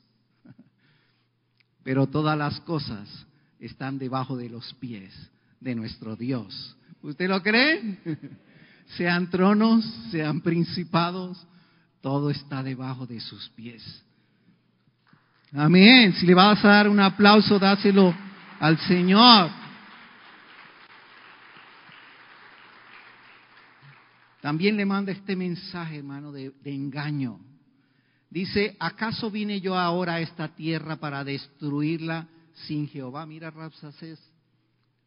[1.84, 3.06] Pero todas las cosas
[3.60, 5.12] están debajo de los pies
[5.60, 6.78] de nuestro Dios.
[7.02, 7.98] ¿Usted lo cree?
[8.96, 11.46] sean tronos, sean principados,
[12.00, 13.84] todo está debajo de sus pies.
[15.52, 16.14] Amén.
[16.14, 18.14] Si le vas a dar un aplauso, dáselo
[18.58, 19.57] al Señor.
[24.40, 27.40] También le manda este mensaje, hermano, de, engaño.
[28.30, 32.28] Dice, ¿acaso vine yo ahora a esta tierra para destruirla
[32.66, 33.26] sin Jehová?
[33.26, 34.20] Mira Rapsacés,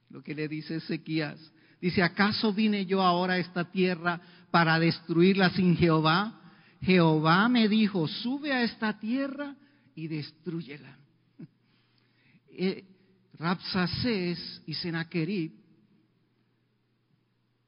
[0.09, 1.39] lo que le dice Ezequías.
[1.79, 4.19] Dice, ¿acaso vine yo ahora a esta tierra
[4.51, 6.39] para destruirla sin Jehová?
[6.81, 9.55] Jehová me dijo, sube a esta tierra
[9.95, 10.97] y destruyela.
[12.53, 12.83] Eh,
[14.67, 15.60] y Senaquerib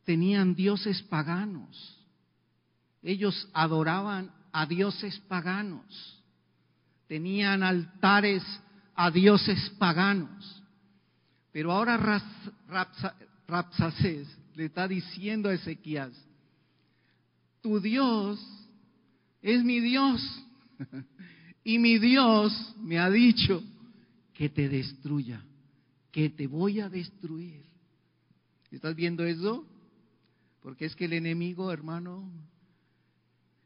[0.04, 2.00] tenían dioses paganos.
[3.02, 6.22] Ellos adoraban a dioses paganos.
[7.08, 8.44] Tenían altares
[8.96, 10.64] a dioses paganos.
[11.52, 12.22] Pero ahora
[13.48, 16.12] Rapsacés le está diciendo a Ezequías,
[17.62, 18.40] tu Dios
[19.42, 20.22] es mi Dios.
[21.64, 23.64] y mi Dios me ha dicho
[24.34, 25.44] que te destruya,
[26.12, 27.64] que te voy a destruir.
[28.72, 29.68] ¿Estás viendo eso?
[30.64, 32.32] Porque es que el enemigo, hermano,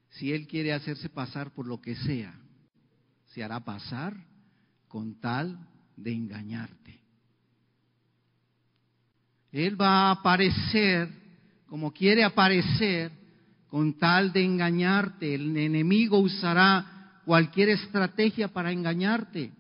[0.10, 2.33] si él quiere hacerse pasar por lo que sea,
[3.27, 4.17] se hará pasar
[4.88, 5.60] con tal
[5.95, 6.99] de engañarte.
[9.51, 11.10] Él va a aparecer
[11.67, 13.12] como quiere aparecer
[13.67, 15.36] con tal de engañarte.
[15.36, 19.51] El enemigo usará cualquier estrategia para engañarte.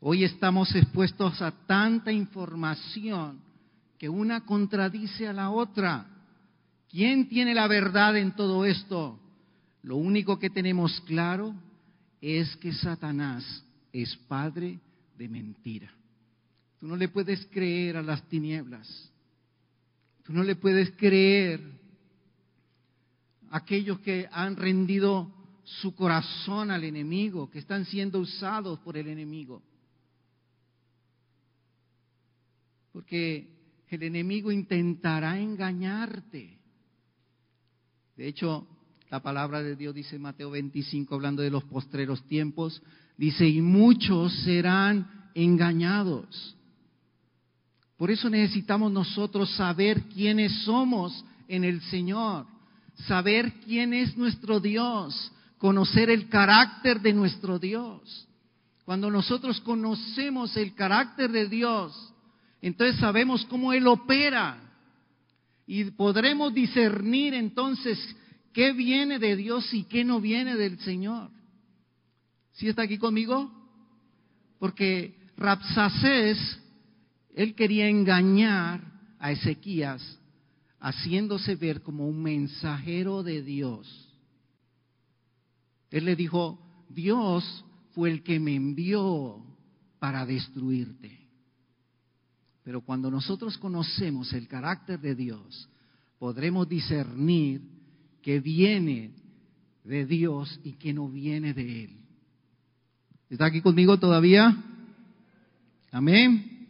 [0.00, 3.40] Hoy estamos expuestos a tanta información
[3.98, 6.06] que una contradice a la otra.
[6.90, 9.18] ¿Quién tiene la verdad en todo esto?
[9.82, 11.54] Lo único que tenemos claro
[12.20, 14.80] es que Satanás es padre
[15.16, 15.90] de mentira.
[16.80, 19.10] Tú no le puedes creer a las tinieblas.
[20.24, 21.60] Tú no le puedes creer
[23.50, 25.32] a aquellos que han rendido
[25.64, 29.62] su corazón al enemigo, que están siendo usados por el enemigo.
[32.92, 33.48] Porque
[33.88, 36.59] el enemigo intentará engañarte.
[38.20, 38.66] De hecho,
[39.08, 42.82] la palabra de Dios dice en Mateo 25, hablando de los postreros tiempos,
[43.16, 46.54] dice, y muchos serán engañados.
[47.96, 52.44] Por eso necesitamos nosotros saber quiénes somos en el Señor,
[53.06, 58.28] saber quién es nuestro Dios, conocer el carácter de nuestro Dios.
[58.84, 62.12] Cuando nosotros conocemos el carácter de Dios,
[62.60, 64.69] entonces sabemos cómo Él opera
[65.66, 67.98] y podremos discernir entonces
[68.52, 71.30] qué viene de Dios y qué no viene del Señor.
[72.52, 73.50] ¿Sí está aquí conmigo?
[74.58, 76.60] Porque Rapsacés,
[77.34, 78.82] él quería engañar
[79.18, 80.18] a Ezequías,
[80.80, 84.08] haciéndose ver como un mensajero de Dios.
[85.90, 89.42] Él le dijo, Dios fue el que me envió
[89.98, 91.19] para destruirte.
[92.70, 95.68] Pero cuando nosotros conocemos el carácter de Dios,
[96.20, 97.60] podremos discernir
[98.22, 99.10] que viene
[99.82, 101.96] de Dios y que no viene de Él.
[103.28, 104.56] ¿Está aquí conmigo todavía?
[105.90, 106.68] Amén.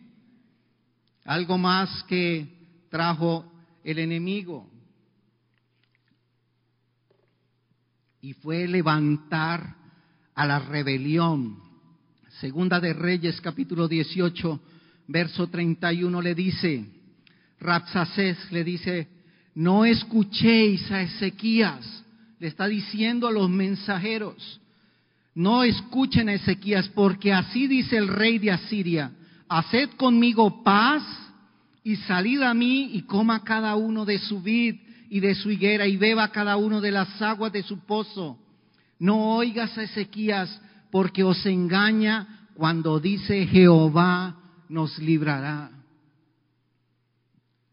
[1.27, 2.49] Algo más que
[2.89, 3.53] trajo
[3.85, 4.71] el enemigo.
[8.23, 9.77] Y fue levantar
[10.35, 11.59] a la rebelión.
[12.41, 14.63] Segunda de Reyes, capítulo 18,
[15.11, 16.85] verso 31 le dice,
[17.59, 19.09] Rapsacés le dice,
[19.57, 22.05] no escuchéis a Ezequías,
[22.39, 24.61] le está diciendo a los mensajeros,
[25.35, 29.11] no escuchen a Ezequías, porque así dice el rey de Asiria,
[29.49, 31.03] haced conmigo paz
[31.83, 34.77] y salid a mí y coma cada uno de su vid
[35.09, 38.39] y de su higuera y beba cada uno de las aguas de su pozo.
[39.01, 40.61] No oigas a Ezequías,
[40.93, 44.40] porque os engaña cuando dice Jehová
[44.71, 45.71] nos librará.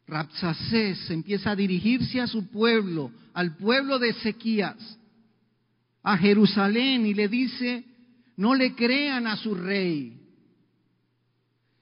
[0.08, 4.98] Rapsacés empieza a dirigirse a su pueblo, al pueblo de Ezequías,
[6.02, 7.86] a Jerusalén y le dice,
[8.36, 10.18] no le crean a su rey.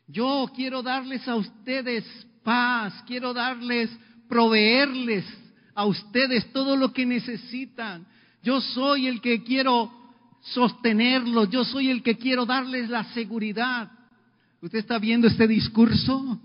[0.07, 2.03] Yo quiero darles a ustedes
[2.43, 3.89] paz, quiero darles,
[4.27, 5.25] proveerles
[5.73, 8.05] a ustedes todo lo que necesitan.
[8.43, 9.91] Yo soy el que quiero
[10.41, 13.91] sostenerlos, yo soy el que quiero darles la seguridad.
[14.61, 16.39] ¿Usted está viendo este discurso?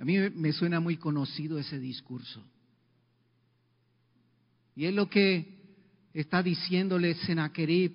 [0.00, 2.42] A mí me suena muy conocido ese discurso.
[4.76, 5.58] Y es lo que
[6.12, 7.92] está diciéndole Senaquerib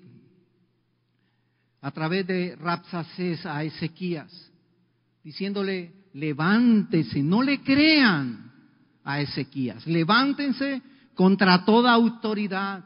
[1.81, 4.51] a través de Rapsacés a Ezequías,
[5.23, 8.51] diciéndole, levántese, no le crean
[9.03, 10.81] a Ezequías, levántense
[11.13, 12.85] contra toda autoridad.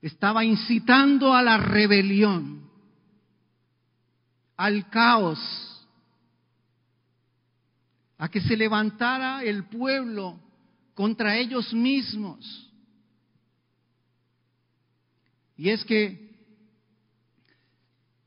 [0.00, 2.63] Estaba incitando a la rebelión
[4.56, 5.38] al caos,
[8.18, 10.38] a que se levantara el pueblo
[10.94, 12.70] contra ellos mismos.
[15.56, 16.24] Y es que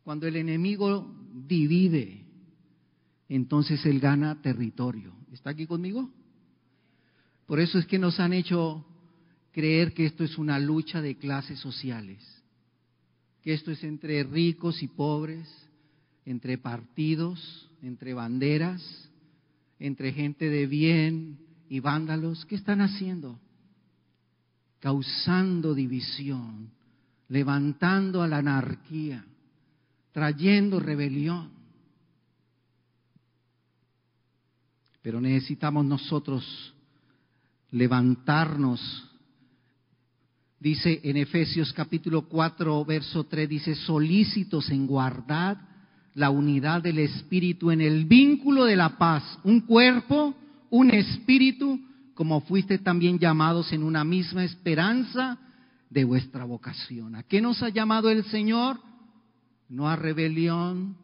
[0.04, 2.26] cuando el enemigo divide,
[3.30, 5.14] entonces él gana territorio.
[5.32, 6.10] ¿Está aquí conmigo?
[7.46, 8.86] Por eso es que nos han hecho
[9.52, 12.24] creer que esto es una lucha de clases sociales,
[13.42, 15.50] que esto es entre ricos y pobres,
[16.28, 18.84] entre partidos, entre banderas,
[19.80, 22.46] entre gente de bien y vándalos.
[22.46, 23.40] ¿Qué están haciendo?
[24.82, 26.70] Causando división,
[27.30, 29.26] levantando a la anarquía,
[30.12, 31.50] trayendo rebelión.
[35.02, 36.74] Pero necesitamos nosotros
[37.72, 38.82] levantarnos.
[40.60, 45.77] Dice en Efesios capítulo 4, verso 3, dice, solícitos en guardar
[46.18, 50.34] la unidad del Espíritu en el vínculo de la paz, un cuerpo,
[50.72, 51.80] un espíritu,
[52.16, 55.38] como fuiste también llamados en una misma esperanza
[55.92, 57.14] de vuestra vocación.
[57.14, 58.80] ¿A qué nos ha llamado el Señor?
[59.70, 60.98] No a rebelión,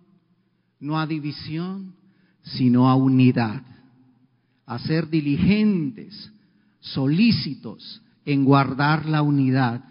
[0.80, 1.93] no a división,
[2.41, 3.62] sino a unidad,
[4.65, 6.32] a ser diligentes,
[6.80, 9.84] solícitos en guardar la unidad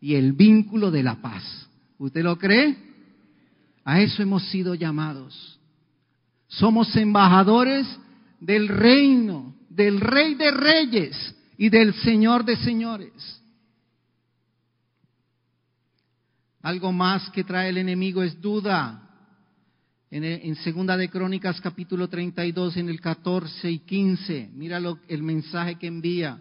[0.00, 1.68] y el vínculo de la paz.
[1.98, 2.87] ¿Usted lo cree?
[3.88, 5.58] A eso hemos sido llamados.
[6.46, 7.86] Somos embajadores
[8.38, 13.40] del reino, del rey de reyes y del señor de señores.
[16.60, 19.08] Algo más que trae el enemigo es duda.
[20.10, 25.86] En, Segunda de Crónicas capítulo 32, en el 14 y 15, mira el mensaje que
[25.86, 26.38] envía.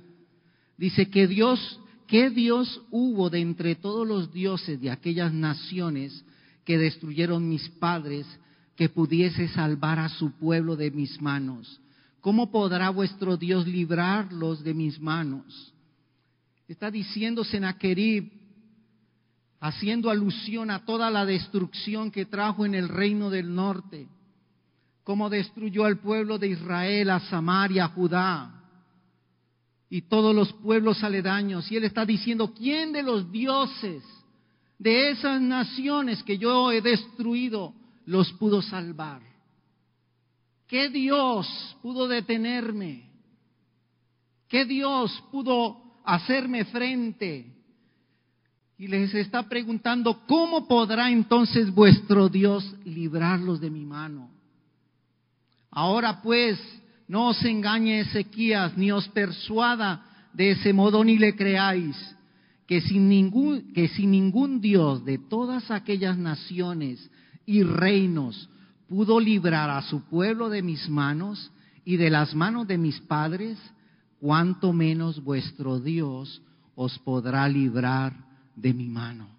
[0.77, 6.25] Dice que Dios, ¿qué Dios hubo de entre todos los dioses de aquellas naciones
[6.67, 8.27] que destruyeron mis padres
[8.75, 11.79] que pudiese salvar a su pueblo de mis manos?
[12.19, 15.73] ¿Cómo podrá vuestro Dios librarlos de mis manos?
[16.67, 18.33] Está diciendo Senaquerib,
[19.61, 24.09] haciendo alusión a toda la destrucción que trajo en el reino del norte,
[25.05, 28.63] cómo destruyó al pueblo de Israel, a Samaria, a Judá
[29.89, 31.71] y todos los pueblos aledaños.
[31.71, 34.03] Y él está diciendo, ¿quién de los dioses
[34.77, 37.73] de esas naciones que yo he destruido
[38.05, 39.21] los pudo salvar?
[40.67, 41.47] ¿Qué Dios
[41.81, 43.09] pudo detenerme?
[44.47, 47.53] ¿Qué Dios pudo hacerme frente?
[48.77, 54.29] Y les está preguntando, ¿cómo podrá entonces vuestro Dios librarlos de mi mano?
[55.71, 56.59] Ahora pues,
[57.07, 61.95] no os engañe Ezequías, ni os persuada de ese modo, ni le creáis,
[62.67, 67.09] que sin ningún, que sin ningún Dios de todas aquellas naciones
[67.45, 68.49] y reinos
[68.87, 71.51] pudo librar a su pueblo de mis manos
[71.85, 73.57] y de las manos de mis padres,
[74.19, 76.41] cuanto menos vuestro Dios
[76.75, 78.13] os podrá librar
[78.55, 79.29] de mi mano.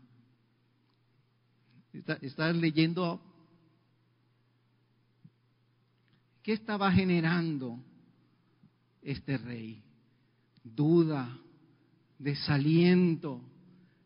[2.22, 3.20] Estás leyendo
[6.42, 7.78] qué estaba generando
[9.02, 9.82] este rey.
[10.64, 11.38] Duda,
[12.18, 13.40] desaliento,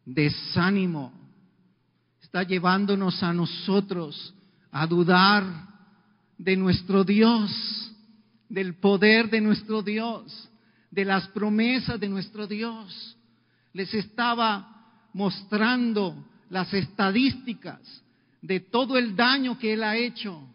[0.05, 1.13] desánimo.
[2.21, 4.35] Está llevándonos a nosotros
[4.71, 5.45] a dudar
[6.39, 7.93] de nuestro Dios,
[8.49, 10.49] del poder de nuestro Dios,
[10.91, 13.17] de las promesas de nuestro Dios.
[13.73, 18.03] Les estaba mostrando las estadísticas
[18.43, 20.49] de todo el daño que él ha hecho.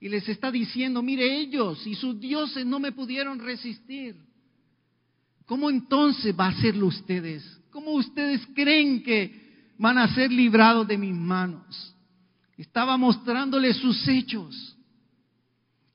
[0.00, 4.16] Y les está diciendo, mire ellos y sus dioses no me pudieron resistir.
[5.48, 7.42] ¿Cómo entonces va a serlo ustedes?
[7.70, 11.94] ¿Cómo ustedes creen que van a ser librados de mis manos?
[12.58, 14.76] Estaba mostrándoles sus hechos.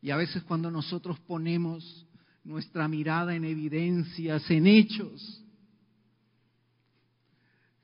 [0.02, 2.04] Y a veces cuando nosotros ponemos
[2.44, 5.44] nuestra mirada en evidencias, en hechos,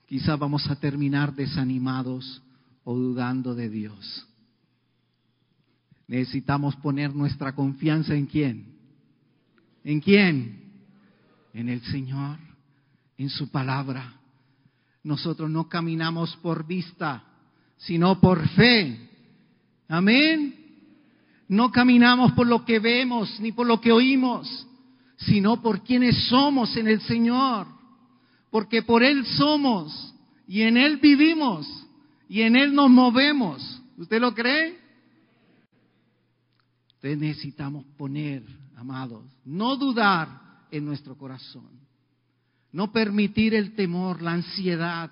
[0.07, 2.41] quizá vamos a terminar desanimados
[2.83, 4.27] o dudando de Dios.
[6.07, 8.75] Necesitamos poner nuestra confianza en quién.
[9.83, 10.58] ¿En quién?
[11.53, 12.37] En el Señor,
[13.17, 14.13] en su palabra.
[15.03, 17.23] Nosotros no caminamos por vista,
[17.77, 19.09] sino por fe.
[19.87, 20.55] Amén.
[21.47, 24.67] No caminamos por lo que vemos ni por lo que oímos,
[25.17, 27.79] sino por quienes somos en el Señor
[28.49, 30.13] porque por Él somos
[30.47, 31.67] y en Él vivimos
[32.27, 33.81] y en Él nos movemos.
[33.97, 34.77] ¿Usted lo cree?
[36.95, 38.43] Entonces necesitamos poner,
[38.75, 40.27] amados, no dudar
[40.71, 41.69] en nuestro corazón,
[42.71, 45.11] no permitir el temor, la ansiedad,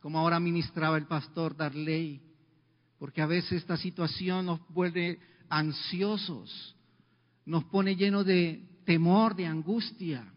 [0.00, 2.20] como ahora ministraba el pastor Darley,
[2.98, 6.76] porque a veces esta situación nos vuelve ansiosos,
[7.44, 10.32] nos pone lleno de temor, de angustia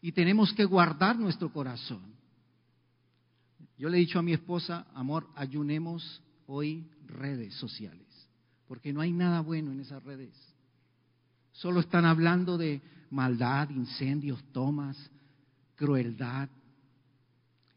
[0.00, 2.02] y tenemos que guardar nuestro corazón.
[3.76, 8.06] Yo le he dicho a mi esposa, amor, ayunemos hoy redes sociales,
[8.66, 10.34] porque no hay nada bueno en esas redes.
[11.52, 12.80] Solo están hablando de
[13.10, 14.96] maldad, incendios, tomas,
[15.76, 16.48] crueldad.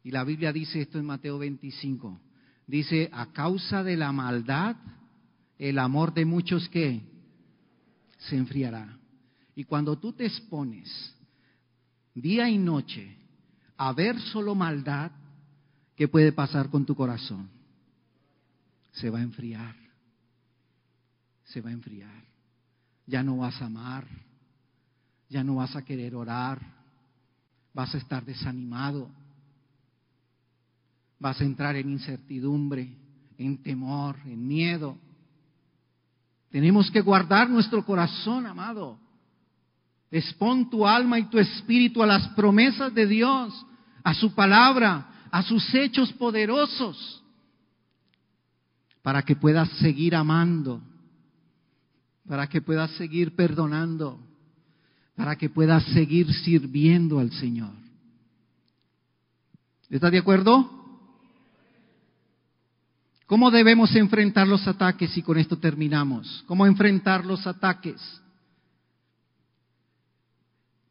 [0.04, 2.20] Y la Biblia dice esto en Mateo 25.
[2.68, 4.76] Dice, a causa de la maldad,
[5.58, 7.02] el amor de muchos que
[8.18, 8.98] se enfriará.
[9.56, 10.90] Y cuando tú te expones
[12.14, 13.18] día y noche
[13.78, 15.12] a ver solo maldad,
[15.96, 17.50] ¿qué puede pasar con tu corazón?
[18.94, 19.76] Se va a enfriar.
[21.46, 22.24] Se va a enfriar.
[23.06, 24.08] Ya no vas a amar.
[25.34, 26.62] Ya no vas a querer orar.
[27.74, 29.10] Vas a estar desanimado.
[31.18, 32.96] Vas a entrar en incertidumbre,
[33.40, 34.96] en temor, en miedo.
[36.52, 39.00] Tenemos que guardar nuestro corazón, amado.
[40.12, 43.66] Expon tu alma y tu espíritu a las promesas de Dios,
[44.04, 47.24] a su palabra, a sus hechos poderosos,
[49.02, 50.80] para que puedas seguir amando,
[52.28, 54.20] para que puedas seguir perdonando,
[55.16, 57.74] para que puedas seguir sirviendo al Señor.
[59.90, 60.70] ¿Estás de acuerdo?
[63.28, 65.16] ¿Cómo debemos enfrentar los ataques?
[65.18, 66.44] Y con esto terminamos.
[66.48, 68.02] ¿Cómo enfrentar los ataques?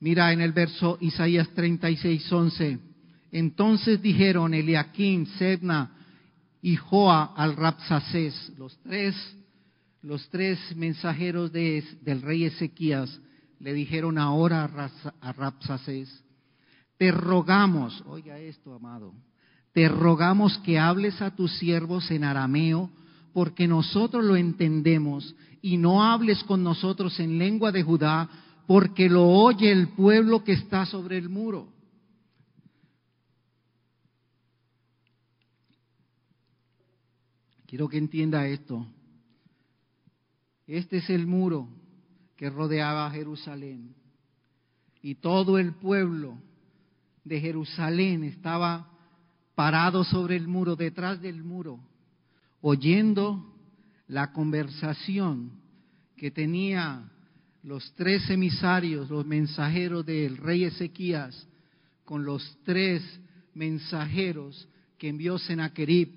[0.01, 2.79] Mira en el verso Isaías 36, 11.
[3.33, 5.91] Entonces dijeron Eliakim, Sebna
[6.61, 9.14] y Joa al Rapsacés, los tres,
[10.03, 13.20] los tres mensajeros del rey Ezequías,
[13.63, 14.69] le dijeron ahora
[15.21, 16.25] a Rapsacés,
[16.99, 19.15] te rogamos, oiga esto, amado,
[19.73, 22.91] te rogamos que hables a tus siervos en arameo,
[23.33, 25.33] porque nosotros lo entendemos,
[25.63, 28.29] y no hables con nosotros en lengua de Judá,
[28.67, 31.69] porque lo oye el pueblo que está sobre el muro.
[37.67, 38.85] Quiero que entienda esto.
[40.67, 41.69] Este es el muro
[42.43, 43.95] que rodeaba Jerusalén.
[45.01, 46.43] Y todo el pueblo
[47.22, 48.90] de Jerusalén estaba
[49.55, 51.78] parado sobre el muro, detrás del muro,
[52.61, 53.55] oyendo
[54.09, 55.53] la conversación
[56.16, 57.09] que tenía
[57.62, 61.47] los tres emisarios, los mensajeros del rey Ezequías,
[62.05, 63.05] con los tres
[63.55, 64.66] mensajeros
[64.99, 66.09] que envió Senaquerib.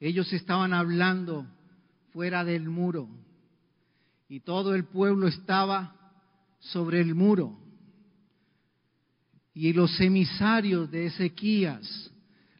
[0.00, 1.46] Ellos estaban hablando
[2.10, 3.22] fuera del muro
[4.28, 5.96] y todo el pueblo estaba
[6.58, 7.58] sobre el muro.
[9.52, 12.10] Y los emisarios de Ezequías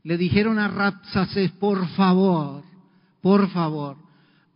[0.03, 2.63] le dijeron a Rapsaces, por favor,
[3.21, 3.97] por favor,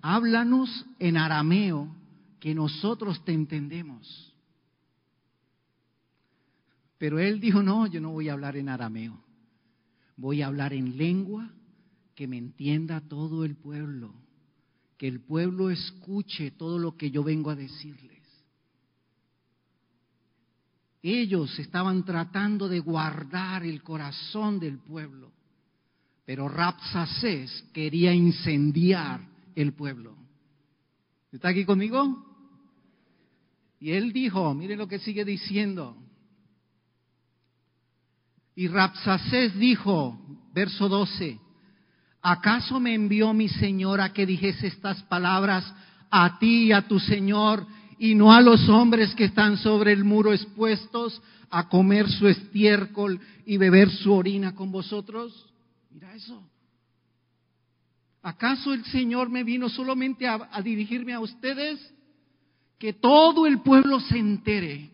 [0.02, 1.94] háblanos en arameo
[2.38, 4.34] que nosotros te entendemos.
[6.98, 9.18] Pero él dijo, no, yo no voy a hablar en arameo,
[10.16, 11.50] voy a hablar en lengua
[12.14, 14.12] que me entienda todo el pueblo,
[14.98, 18.18] que el pueblo escuche todo lo que yo vengo a decirles.
[21.00, 25.32] Ellos estaban tratando de guardar el corazón del pueblo,
[26.26, 29.20] pero Rapsacés quería incendiar
[29.54, 30.16] el pueblo.
[31.30, 32.26] ¿Está aquí conmigo?
[33.78, 35.96] Y él dijo, miren lo que sigue diciendo.
[38.56, 40.18] Y Rapsacés dijo,
[40.52, 41.38] verso 12,
[42.22, 45.72] ¿acaso me envió mi Señor a que dijese estas palabras
[46.10, 47.66] a ti y a tu Señor
[47.98, 53.20] y no a los hombres que están sobre el muro expuestos a comer su estiércol
[53.46, 55.46] y beber su orina con vosotros?
[55.90, 56.42] Mira eso.
[58.22, 61.80] ¿Acaso el Señor me vino solamente a, a dirigirme a ustedes?
[62.78, 64.90] que todo el pueblo se entere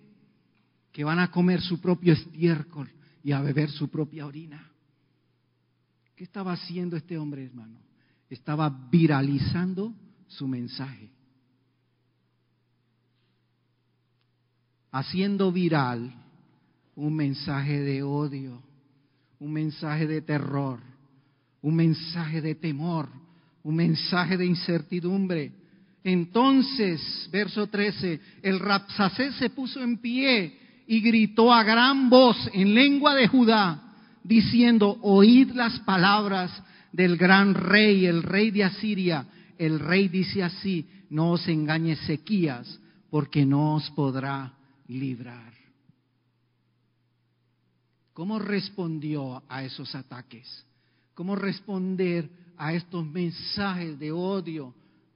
[0.91, 2.91] que van a comer su propio estiércol
[3.23, 4.71] y a beber su propia orina.
[6.17, 7.79] ¿Qué estaba haciendo este hombre, hermano?
[8.31, 9.95] Estaba viralizando
[10.27, 11.11] su mensaje.
[14.91, 16.15] Haciendo viral
[16.95, 18.63] un mensaje de odio,
[19.41, 20.81] un mensaje de terror,
[21.63, 23.09] un mensaje de temor,
[23.63, 25.53] un mensaje de incertidumbre
[26.05, 32.75] entonces, verso 13, el Rapsacés se puso en pie y gritó a gran voz en
[32.75, 33.84] lengua de Judá,
[34.25, 36.51] diciendo, oíd las palabras
[36.91, 39.27] del gran rey, el rey de Asiria.
[39.57, 44.55] El rey dice así, no os engañe Sequías, porque no os podrá
[44.89, 45.55] librar.
[48.13, 50.67] ¿Cómo respondió a esos ataques?
[51.15, 54.75] ¿Cómo responder a estos mensajes de odio,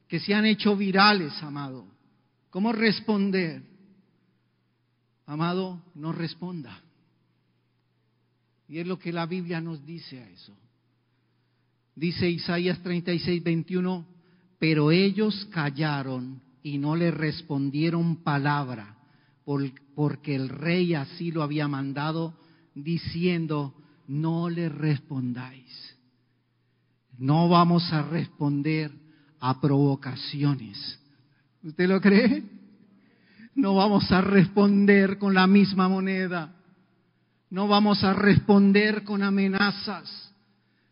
[0.09, 1.87] que se han hecho virales, amado.
[2.51, 3.63] ¿Cómo responder?
[5.27, 6.81] Amado, no responda.
[8.69, 10.53] Y es lo que la Biblia nos dice a eso.
[11.95, 14.07] Dice Isaías 36, 21,
[14.59, 18.97] pero ellos callaron y no le respondieron palabra,
[19.95, 22.39] porque el rey así lo había mandado,
[22.75, 23.75] diciendo,
[24.07, 25.97] no le respondáis.
[27.16, 28.93] No vamos a responder
[29.41, 31.01] a provocaciones.
[31.62, 32.45] ¿Usted lo cree?
[33.55, 36.55] No vamos a responder con la misma moneda.
[37.51, 40.28] No vamos a responder con amenazas.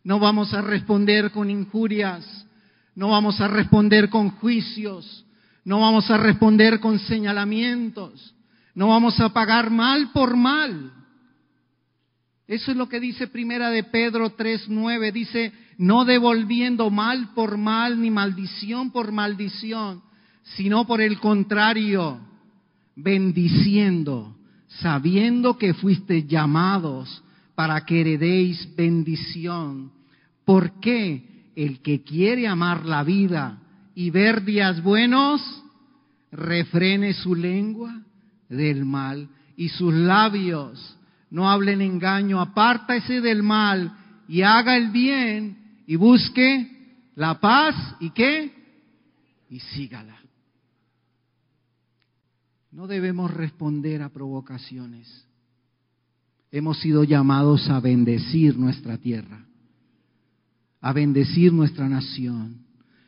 [0.07, 2.47] No vamos a responder con injurias,
[2.95, 5.25] no vamos a responder con juicios,
[5.65, 8.33] no vamos a responder con señalamientos,
[8.73, 10.93] no vamos a pagar mal por mal.
[12.47, 18.01] Eso es lo que dice Primera de Pedro 3:9, dice, no devolviendo mal por mal
[18.01, 20.01] ni maldición por maldición,
[20.55, 22.21] sino por el contrario,
[22.95, 24.36] bendiciendo,
[24.67, 27.23] sabiendo que fuiste llamados
[27.55, 29.91] para que heredéis bendición
[30.47, 33.59] ¿Por qué el que quiere amar la vida
[33.93, 35.41] y ver días buenos,
[36.31, 37.93] refrene su lengua
[38.47, 40.95] del mal y sus labios
[41.29, 43.91] no hablen engaño, apártase del mal
[44.29, 48.53] y haga el bien y busque la paz y qué?
[49.49, 50.15] Y sígala.
[52.77, 55.27] No debemos responder a provocaciones.
[56.51, 59.47] Hemos sido llamados a bendecir nuestra tierra
[60.81, 62.65] a bendecir nuestra nación.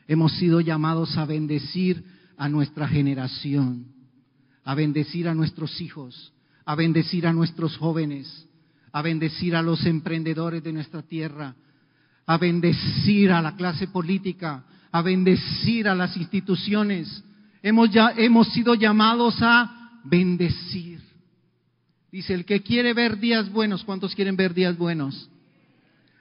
[0.08, 2.04] Hemos sido llamados a bendecir
[2.36, 3.86] a nuestra generación,
[4.64, 6.34] a bendecir a nuestros hijos,
[6.66, 8.48] a bendecir a nuestros jóvenes,
[8.92, 11.56] a bendecir a los emprendedores de nuestra tierra,
[12.26, 17.24] a bendecir a la clase política, a bendecir a las instituciones.
[17.62, 21.00] Hemos, ya, hemos sido llamados a bendecir.
[22.12, 25.30] Dice, el que quiere ver días buenos, ¿cuántos quieren ver días buenos?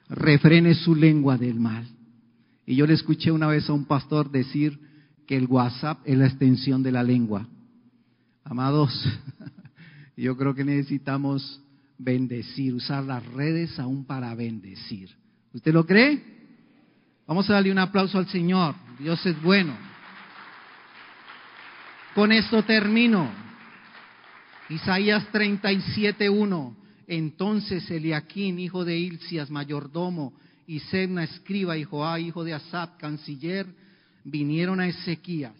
[0.09, 1.87] refrene su lengua del mal.
[2.65, 4.79] Y yo le escuché una vez a un pastor decir
[5.27, 7.47] que el WhatsApp es la extensión de la lengua.
[8.43, 8.91] Amados,
[10.17, 11.61] yo creo que necesitamos
[11.97, 15.15] bendecir, usar las redes aún para bendecir.
[15.53, 16.21] ¿Usted lo cree?
[17.27, 18.75] Vamos a darle un aplauso al Señor.
[18.99, 19.73] Dios es bueno.
[22.15, 23.31] Con esto termino.
[24.69, 26.75] Isaías 37.1.
[27.07, 30.33] Entonces Eliaquín, hijo de Ilcias, mayordomo,
[30.67, 33.65] y Sebna, escriba, y Joá, hijo de Asap, canciller,
[34.23, 35.55] vinieron a Ezequías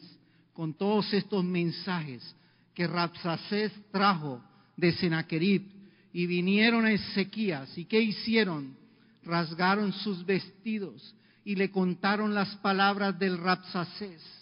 [0.54, 2.36] con todos estos mensajes
[2.76, 4.43] que Rapsacés trajo
[4.76, 5.64] de Senaquerib,
[6.12, 7.78] y vinieron a Ezequías.
[7.78, 8.76] ¿Y qué hicieron?
[9.24, 14.39] Rasgaron sus vestidos y le contaron las palabras del Rapsacés.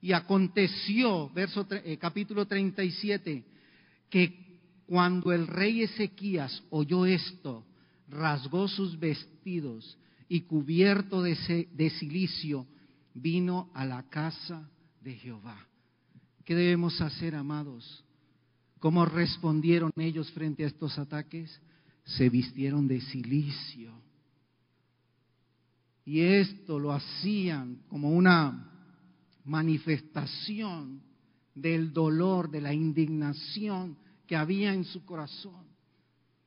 [0.00, 3.44] Y aconteció, verso, eh, capítulo 37,
[4.08, 4.48] que
[4.86, 7.66] cuando el rey Ezequías oyó esto,
[8.08, 12.66] rasgó sus vestidos y cubierto de, de silicio,
[13.14, 14.70] vino a la casa
[15.00, 15.66] de Jehová.
[16.44, 18.04] ¿Qué debemos hacer, amados?
[18.78, 21.60] ¿Cómo respondieron ellos frente a estos ataques?
[22.04, 23.92] Se vistieron de silicio.
[26.04, 28.77] Y esto lo hacían como una
[29.48, 31.02] manifestación
[31.54, 33.96] del dolor, de la indignación
[34.26, 35.66] que había en su corazón.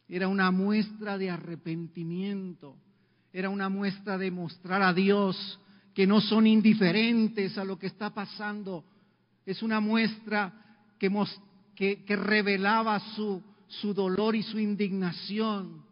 [0.07, 2.77] Era una muestra de arrepentimiento,
[3.33, 5.59] era una muestra de mostrar a Dios
[5.93, 8.85] que no son indiferentes a lo que está pasando.
[9.45, 10.53] Es una muestra
[10.99, 11.09] que,
[11.75, 15.83] que, revelaba su, su dolor y su indignación.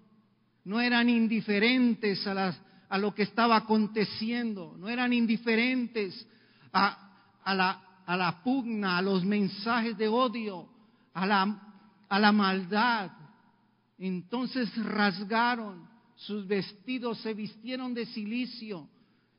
[0.63, 6.27] No eran indiferentes a, las, a lo que estaba aconteciendo, no eran indiferentes
[6.73, 7.11] a,
[7.43, 10.67] a, la, a la pugna, a los mensajes de odio,
[11.13, 11.69] a la
[12.09, 13.11] a la maldad.
[13.97, 18.89] Entonces rasgaron sus vestidos, se vistieron de silicio,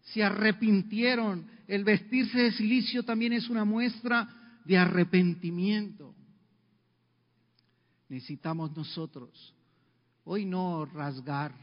[0.00, 1.46] se arrepintieron.
[1.66, 4.28] El vestirse de silicio también es una muestra
[4.64, 6.14] de arrepentimiento.
[8.08, 9.54] Necesitamos nosotros
[10.24, 11.54] hoy no rasgar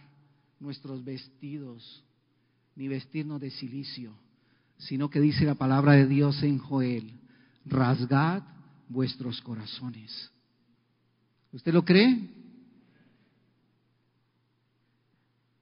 [0.59, 2.03] nuestros vestidos
[2.75, 4.13] ni vestirnos de silicio,
[4.77, 7.11] sino que dice la palabra de Dios en Joel,
[7.65, 8.43] rasgad
[8.89, 10.31] vuestros corazones.
[11.51, 12.17] ¿Usted lo cree?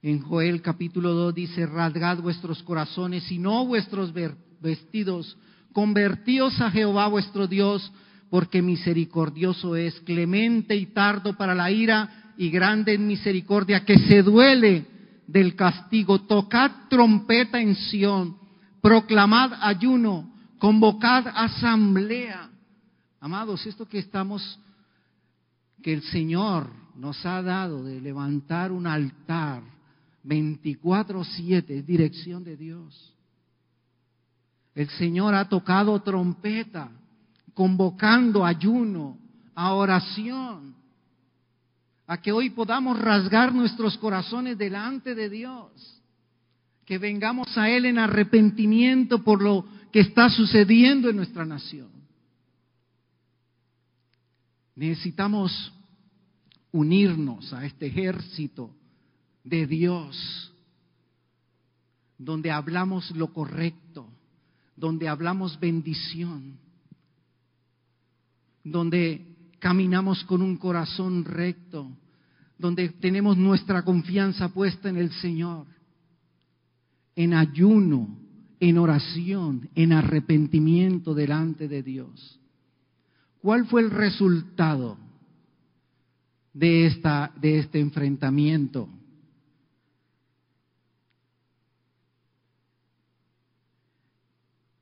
[0.01, 4.13] En Joel capítulo 2 dice, rasgad vuestros corazones y no vuestros
[4.61, 5.37] vestidos,
[5.73, 7.91] convertíos a Jehová vuestro Dios,
[8.29, 14.21] porque misericordioso es, clemente y tardo para la ira y grande en misericordia, que se
[14.21, 14.85] duele
[15.25, 16.21] del castigo.
[16.21, 18.37] Tocad trompeta en Sión,
[18.85, 20.29] proclamad ayuno,
[20.59, 22.51] convocad asamblea.
[23.19, 24.59] Amados, esto que estamos
[25.81, 29.63] que el Señor nos ha dado de levantar un altar
[30.23, 33.11] 24/7, dirección de Dios.
[34.75, 36.91] El Señor ha tocado trompeta,
[37.55, 39.17] convocando ayuno,
[39.55, 40.75] a oración,
[42.05, 46.03] a que hoy podamos rasgar nuestros corazones delante de Dios,
[46.85, 51.89] que vengamos a Él en arrepentimiento por lo que está sucediendo en nuestra nación.
[54.75, 55.73] Necesitamos
[56.71, 58.75] unirnos a este ejército
[59.43, 60.53] de Dios,
[62.17, 64.09] donde hablamos lo correcto,
[64.75, 66.59] donde hablamos bendición,
[68.63, 69.25] donde
[69.59, 71.89] caminamos con un corazón recto,
[72.57, 75.67] donde tenemos nuestra confianza puesta en el Señor,
[77.15, 78.17] en ayuno,
[78.59, 82.39] en oración, en arrepentimiento delante de Dios.
[83.41, 84.97] ¿Cuál fue el resultado
[86.53, 88.89] de, esta, de este enfrentamiento?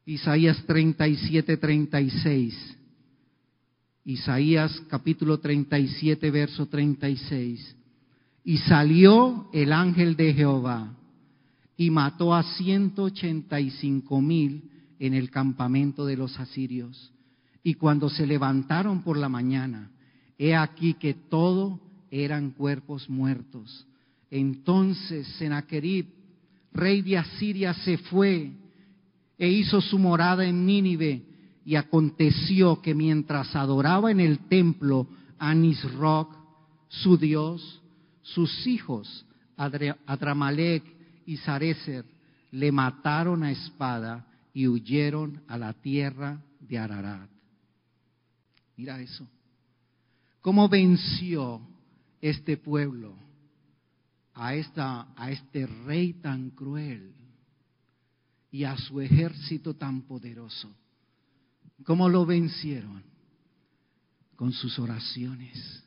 [0.05, 2.77] Isaías 37, 36.
[4.05, 7.75] Isaías capítulo 37, verso 36.
[8.43, 10.97] Y salió el ángel de Jehová
[11.77, 14.69] y mató a ciento ochenta y cinco mil
[14.99, 17.11] en el campamento de los asirios.
[17.63, 19.91] Y cuando se levantaron por la mañana,
[20.37, 21.79] he aquí que todo
[22.11, 23.87] eran cuerpos muertos.
[24.29, 26.07] Entonces Sennacherib,
[26.73, 28.51] rey de Asiria, se fue
[29.37, 31.23] e hizo su morada en Nínive
[31.65, 35.07] y aconteció que mientras adoraba en el templo
[35.39, 36.29] a Nisroch,
[36.87, 37.81] su Dios,
[38.21, 39.25] sus hijos,
[39.57, 40.83] Adramalek
[41.25, 42.05] y Sarecer,
[42.51, 47.29] le mataron a espada y huyeron a la tierra de Ararat.
[48.77, 49.27] Mira eso.
[50.41, 51.61] ¿Cómo venció
[52.21, 53.15] este pueblo
[54.33, 57.13] a, esta, a este rey tan cruel
[58.51, 60.69] y a su ejército tan poderoso?
[61.83, 63.03] ¿Cómo lo vencieron?
[64.35, 65.83] Con sus oraciones.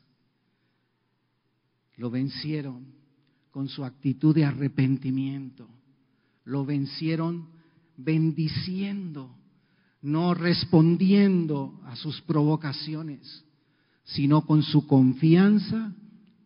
[1.95, 2.96] Lo vencieron
[3.57, 5.67] con su actitud de arrepentimiento.
[6.45, 7.47] Lo vencieron
[7.97, 9.35] bendiciendo,
[10.03, 13.43] no respondiendo a sus provocaciones,
[14.03, 15.91] sino con su confianza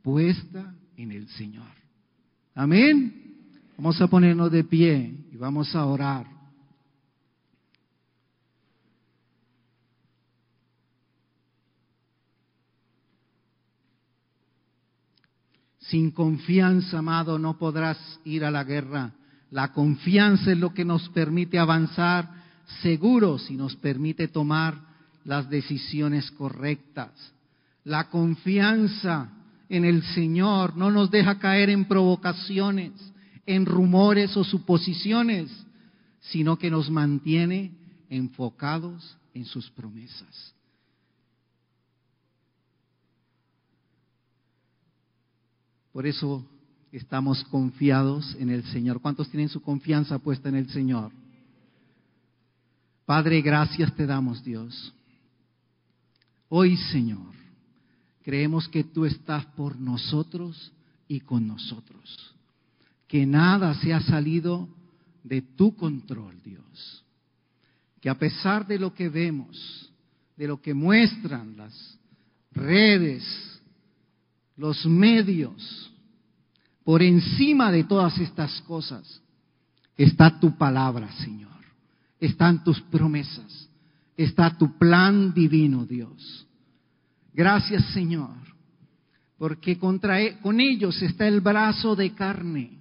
[0.02, 1.68] puesta en el Señor.
[2.56, 3.14] Amén.
[3.76, 6.26] Vamos a ponernos de pie y vamos a orar.
[15.92, 19.12] Sin confianza, amado, no podrás ir a la guerra.
[19.50, 22.32] La confianza es lo que nos permite avanzar
[22.82, 24.74] seguros y nos permite tomar
[25.26, 27.12] las decisiones correctas.
[27.84, 29.34] La confianza
[29.68, 32.94] en el Señor no nos deja caer en provocaciones,
[33.46, 35.52] en rumores o suposiciones,
[36.22, 37.74] sino que nos mantiene
[38.10, 40.56] enfocados en sus promesas.
[45.92, 46.46] Por eso
[46.92, 49.02] estamos confiados en el Señor.
[49.02, 51.12] ¿Cuántos tienen su confianza puesta en el Señor?
[53.06, 54.94] Padre, gracias te damos, Dios.
[56.48, 57.34] Hoy, Señor,
[58.24, 60.72] creemos que tú estás por nosotros
[61.08, 62.36] y con nosotros.
[63.08, 64.70] Que nada se ha salido
[65.24, 67.04] de tu control, Dios.
[68.00, 69.92] Que a pesar de lo que vemos,
[70.38, 72.00] de lo que muestran las
[72.52, 73.24] redes,
[74.58, 75.92] los medios,
[76.84, 79.22] por encima de todas estas cosas,
[79.98, 81.52] está tu palabra, Señor.
[82.20, 83.70] Están tus promesas.
[84.16, 86.46] Está tu plan divino, Dios.
[87.34, 88.36] Gracias, Señor,
[89.38, 92.78] porque contra, e, con ellos está el brazo de carne,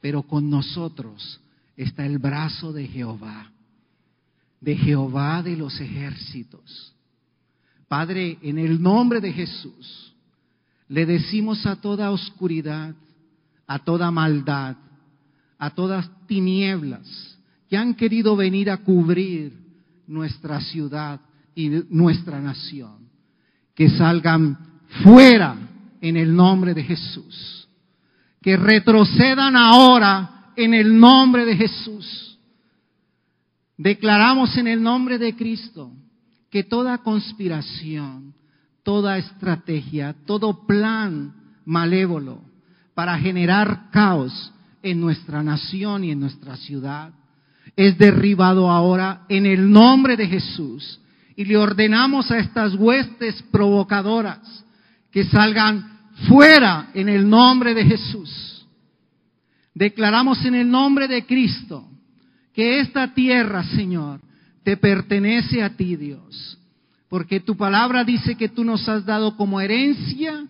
[0.00, 1.40] pero con nosotros
[1.76, 3.50] está el brazo de Jehová,
[4.60, 6.94] de Jehová de los ejércitos.
[7.88, 10.13] Padre, en el nombre de Jesús,
[10.88, 12.94] le decimos a toda oscuridad,
[13.66, 14.76] a toda maldad,
[15.58, 19.52] a todas tinieblas que han querido venir a cubrir
[20.06, 21.20] nuestra ciudad
[21.54, 23.08] y nuestra nación,
[23.74, 24.58] que salgan
[25.02, 25.56] fuera
[26.00, 27.68] en el nombre de Jesús,
[28.42, 32.38] que retrocedan ahora en el nombre de Jesús.
[33.76, 35.90] Declaramos en el nombre de Cristo
[36.50, 38.34] que toda conspiración,
[38.84, 42.40] toda estrategia, todo plan malévolo
[42.94, 47.12] para generar caos en nuestra nación y en nuestra ciudad
[47.76, 51.00] es derribado ahora en el nombre de Jesús.
[51.36, 54.64] Y le ordenamos a estas huestes provocadoras
[55.10, 58.66] que salgan fuera en el nombre de Jesús.
[59.74, 61.88] Declaramos en el nombre de Cristo
[62.52, 64.20] que esta tierra, Señor,
[64.62, 66.58] te pertenece a ti, Dios.
[67.14, 70.48] Porque tu palabra dice que tú nos has dado como herencia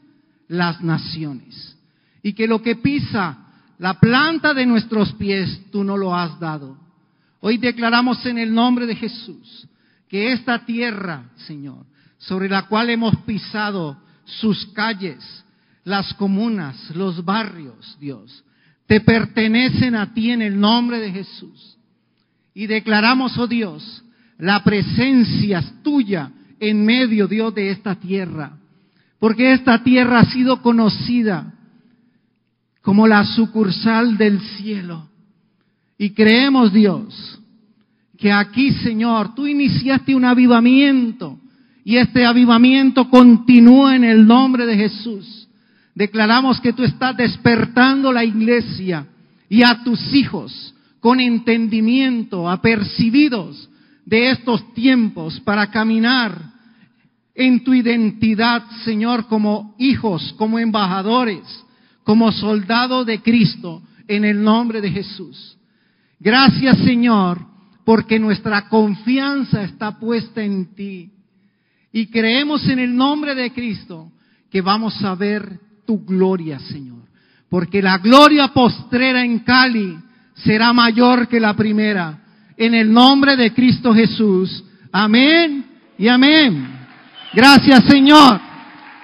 [0.49, 1.77] las naciones.
[2.23, 3.37] Y que lo que pisa
[3.77, 6.79] la planta de nuestros pies, tú no lo has dado.
[7.41, 9.69] Hoy declaramos en el nombre de Jesús
[10.09, 11.85] que esta tierra, Señor,
[12.17, 15.45] sobre la cual hemos pisado sus calles,
[15.85, 18.43] las comunas, los barrios, Dios,
[18.87, 21.77] te pertenecen a ti en el nombre de Jesús.
[22.55, 24.03] Y declaramos, oh Dios,
[24.39, 28.59] la presencia tuya en medio, Dios, de esta tierra.
[29.19, 31.55] Porque esta tierra ha sido conocida
[32.83, 35.09] como la sucursal del cielo.
[35.97, 37.41] Y creemos, Dios,
[38.19, 41.39] que aquí, Señor, tú iniciaste un avivamiento
[41.85, 45.49] y este avivamiento continúa en el nombre de Jesús.
[45.95, 49.07] Declaramos que tú estás despertando la iglesia
[49.49, 53.69] y a tus hijos con entendimiento, apercibidos
[54.05, 56.53] de estos tiempos para caminar
[57.35, 61.43] en tu identidad, Señor, como hijos, como embajadores,
[62.05, 65.57] como soldados de Cristo, en el nombre de Jesús.
[66.21, 67.45] Gracias, Señor,
[67.85, 71.11] porque nuestra confianza está puesta en ti.
[71.93, 74.11] Y creemos en el nombre de Cristo
[74.51, 77.03] que vamos a ver tu gloria, Señor.
[77.49, 79.97] Porque la gloria postrera en Cali
[80.35, 82.24] será mayor que la primera.
[82.57, 84.65] En el nombre de Cristo Jesús.
[84.93, 85.65] Amén
[85.99, 86.69] y amén.
[87.33, 88.41] Gracias, Señor.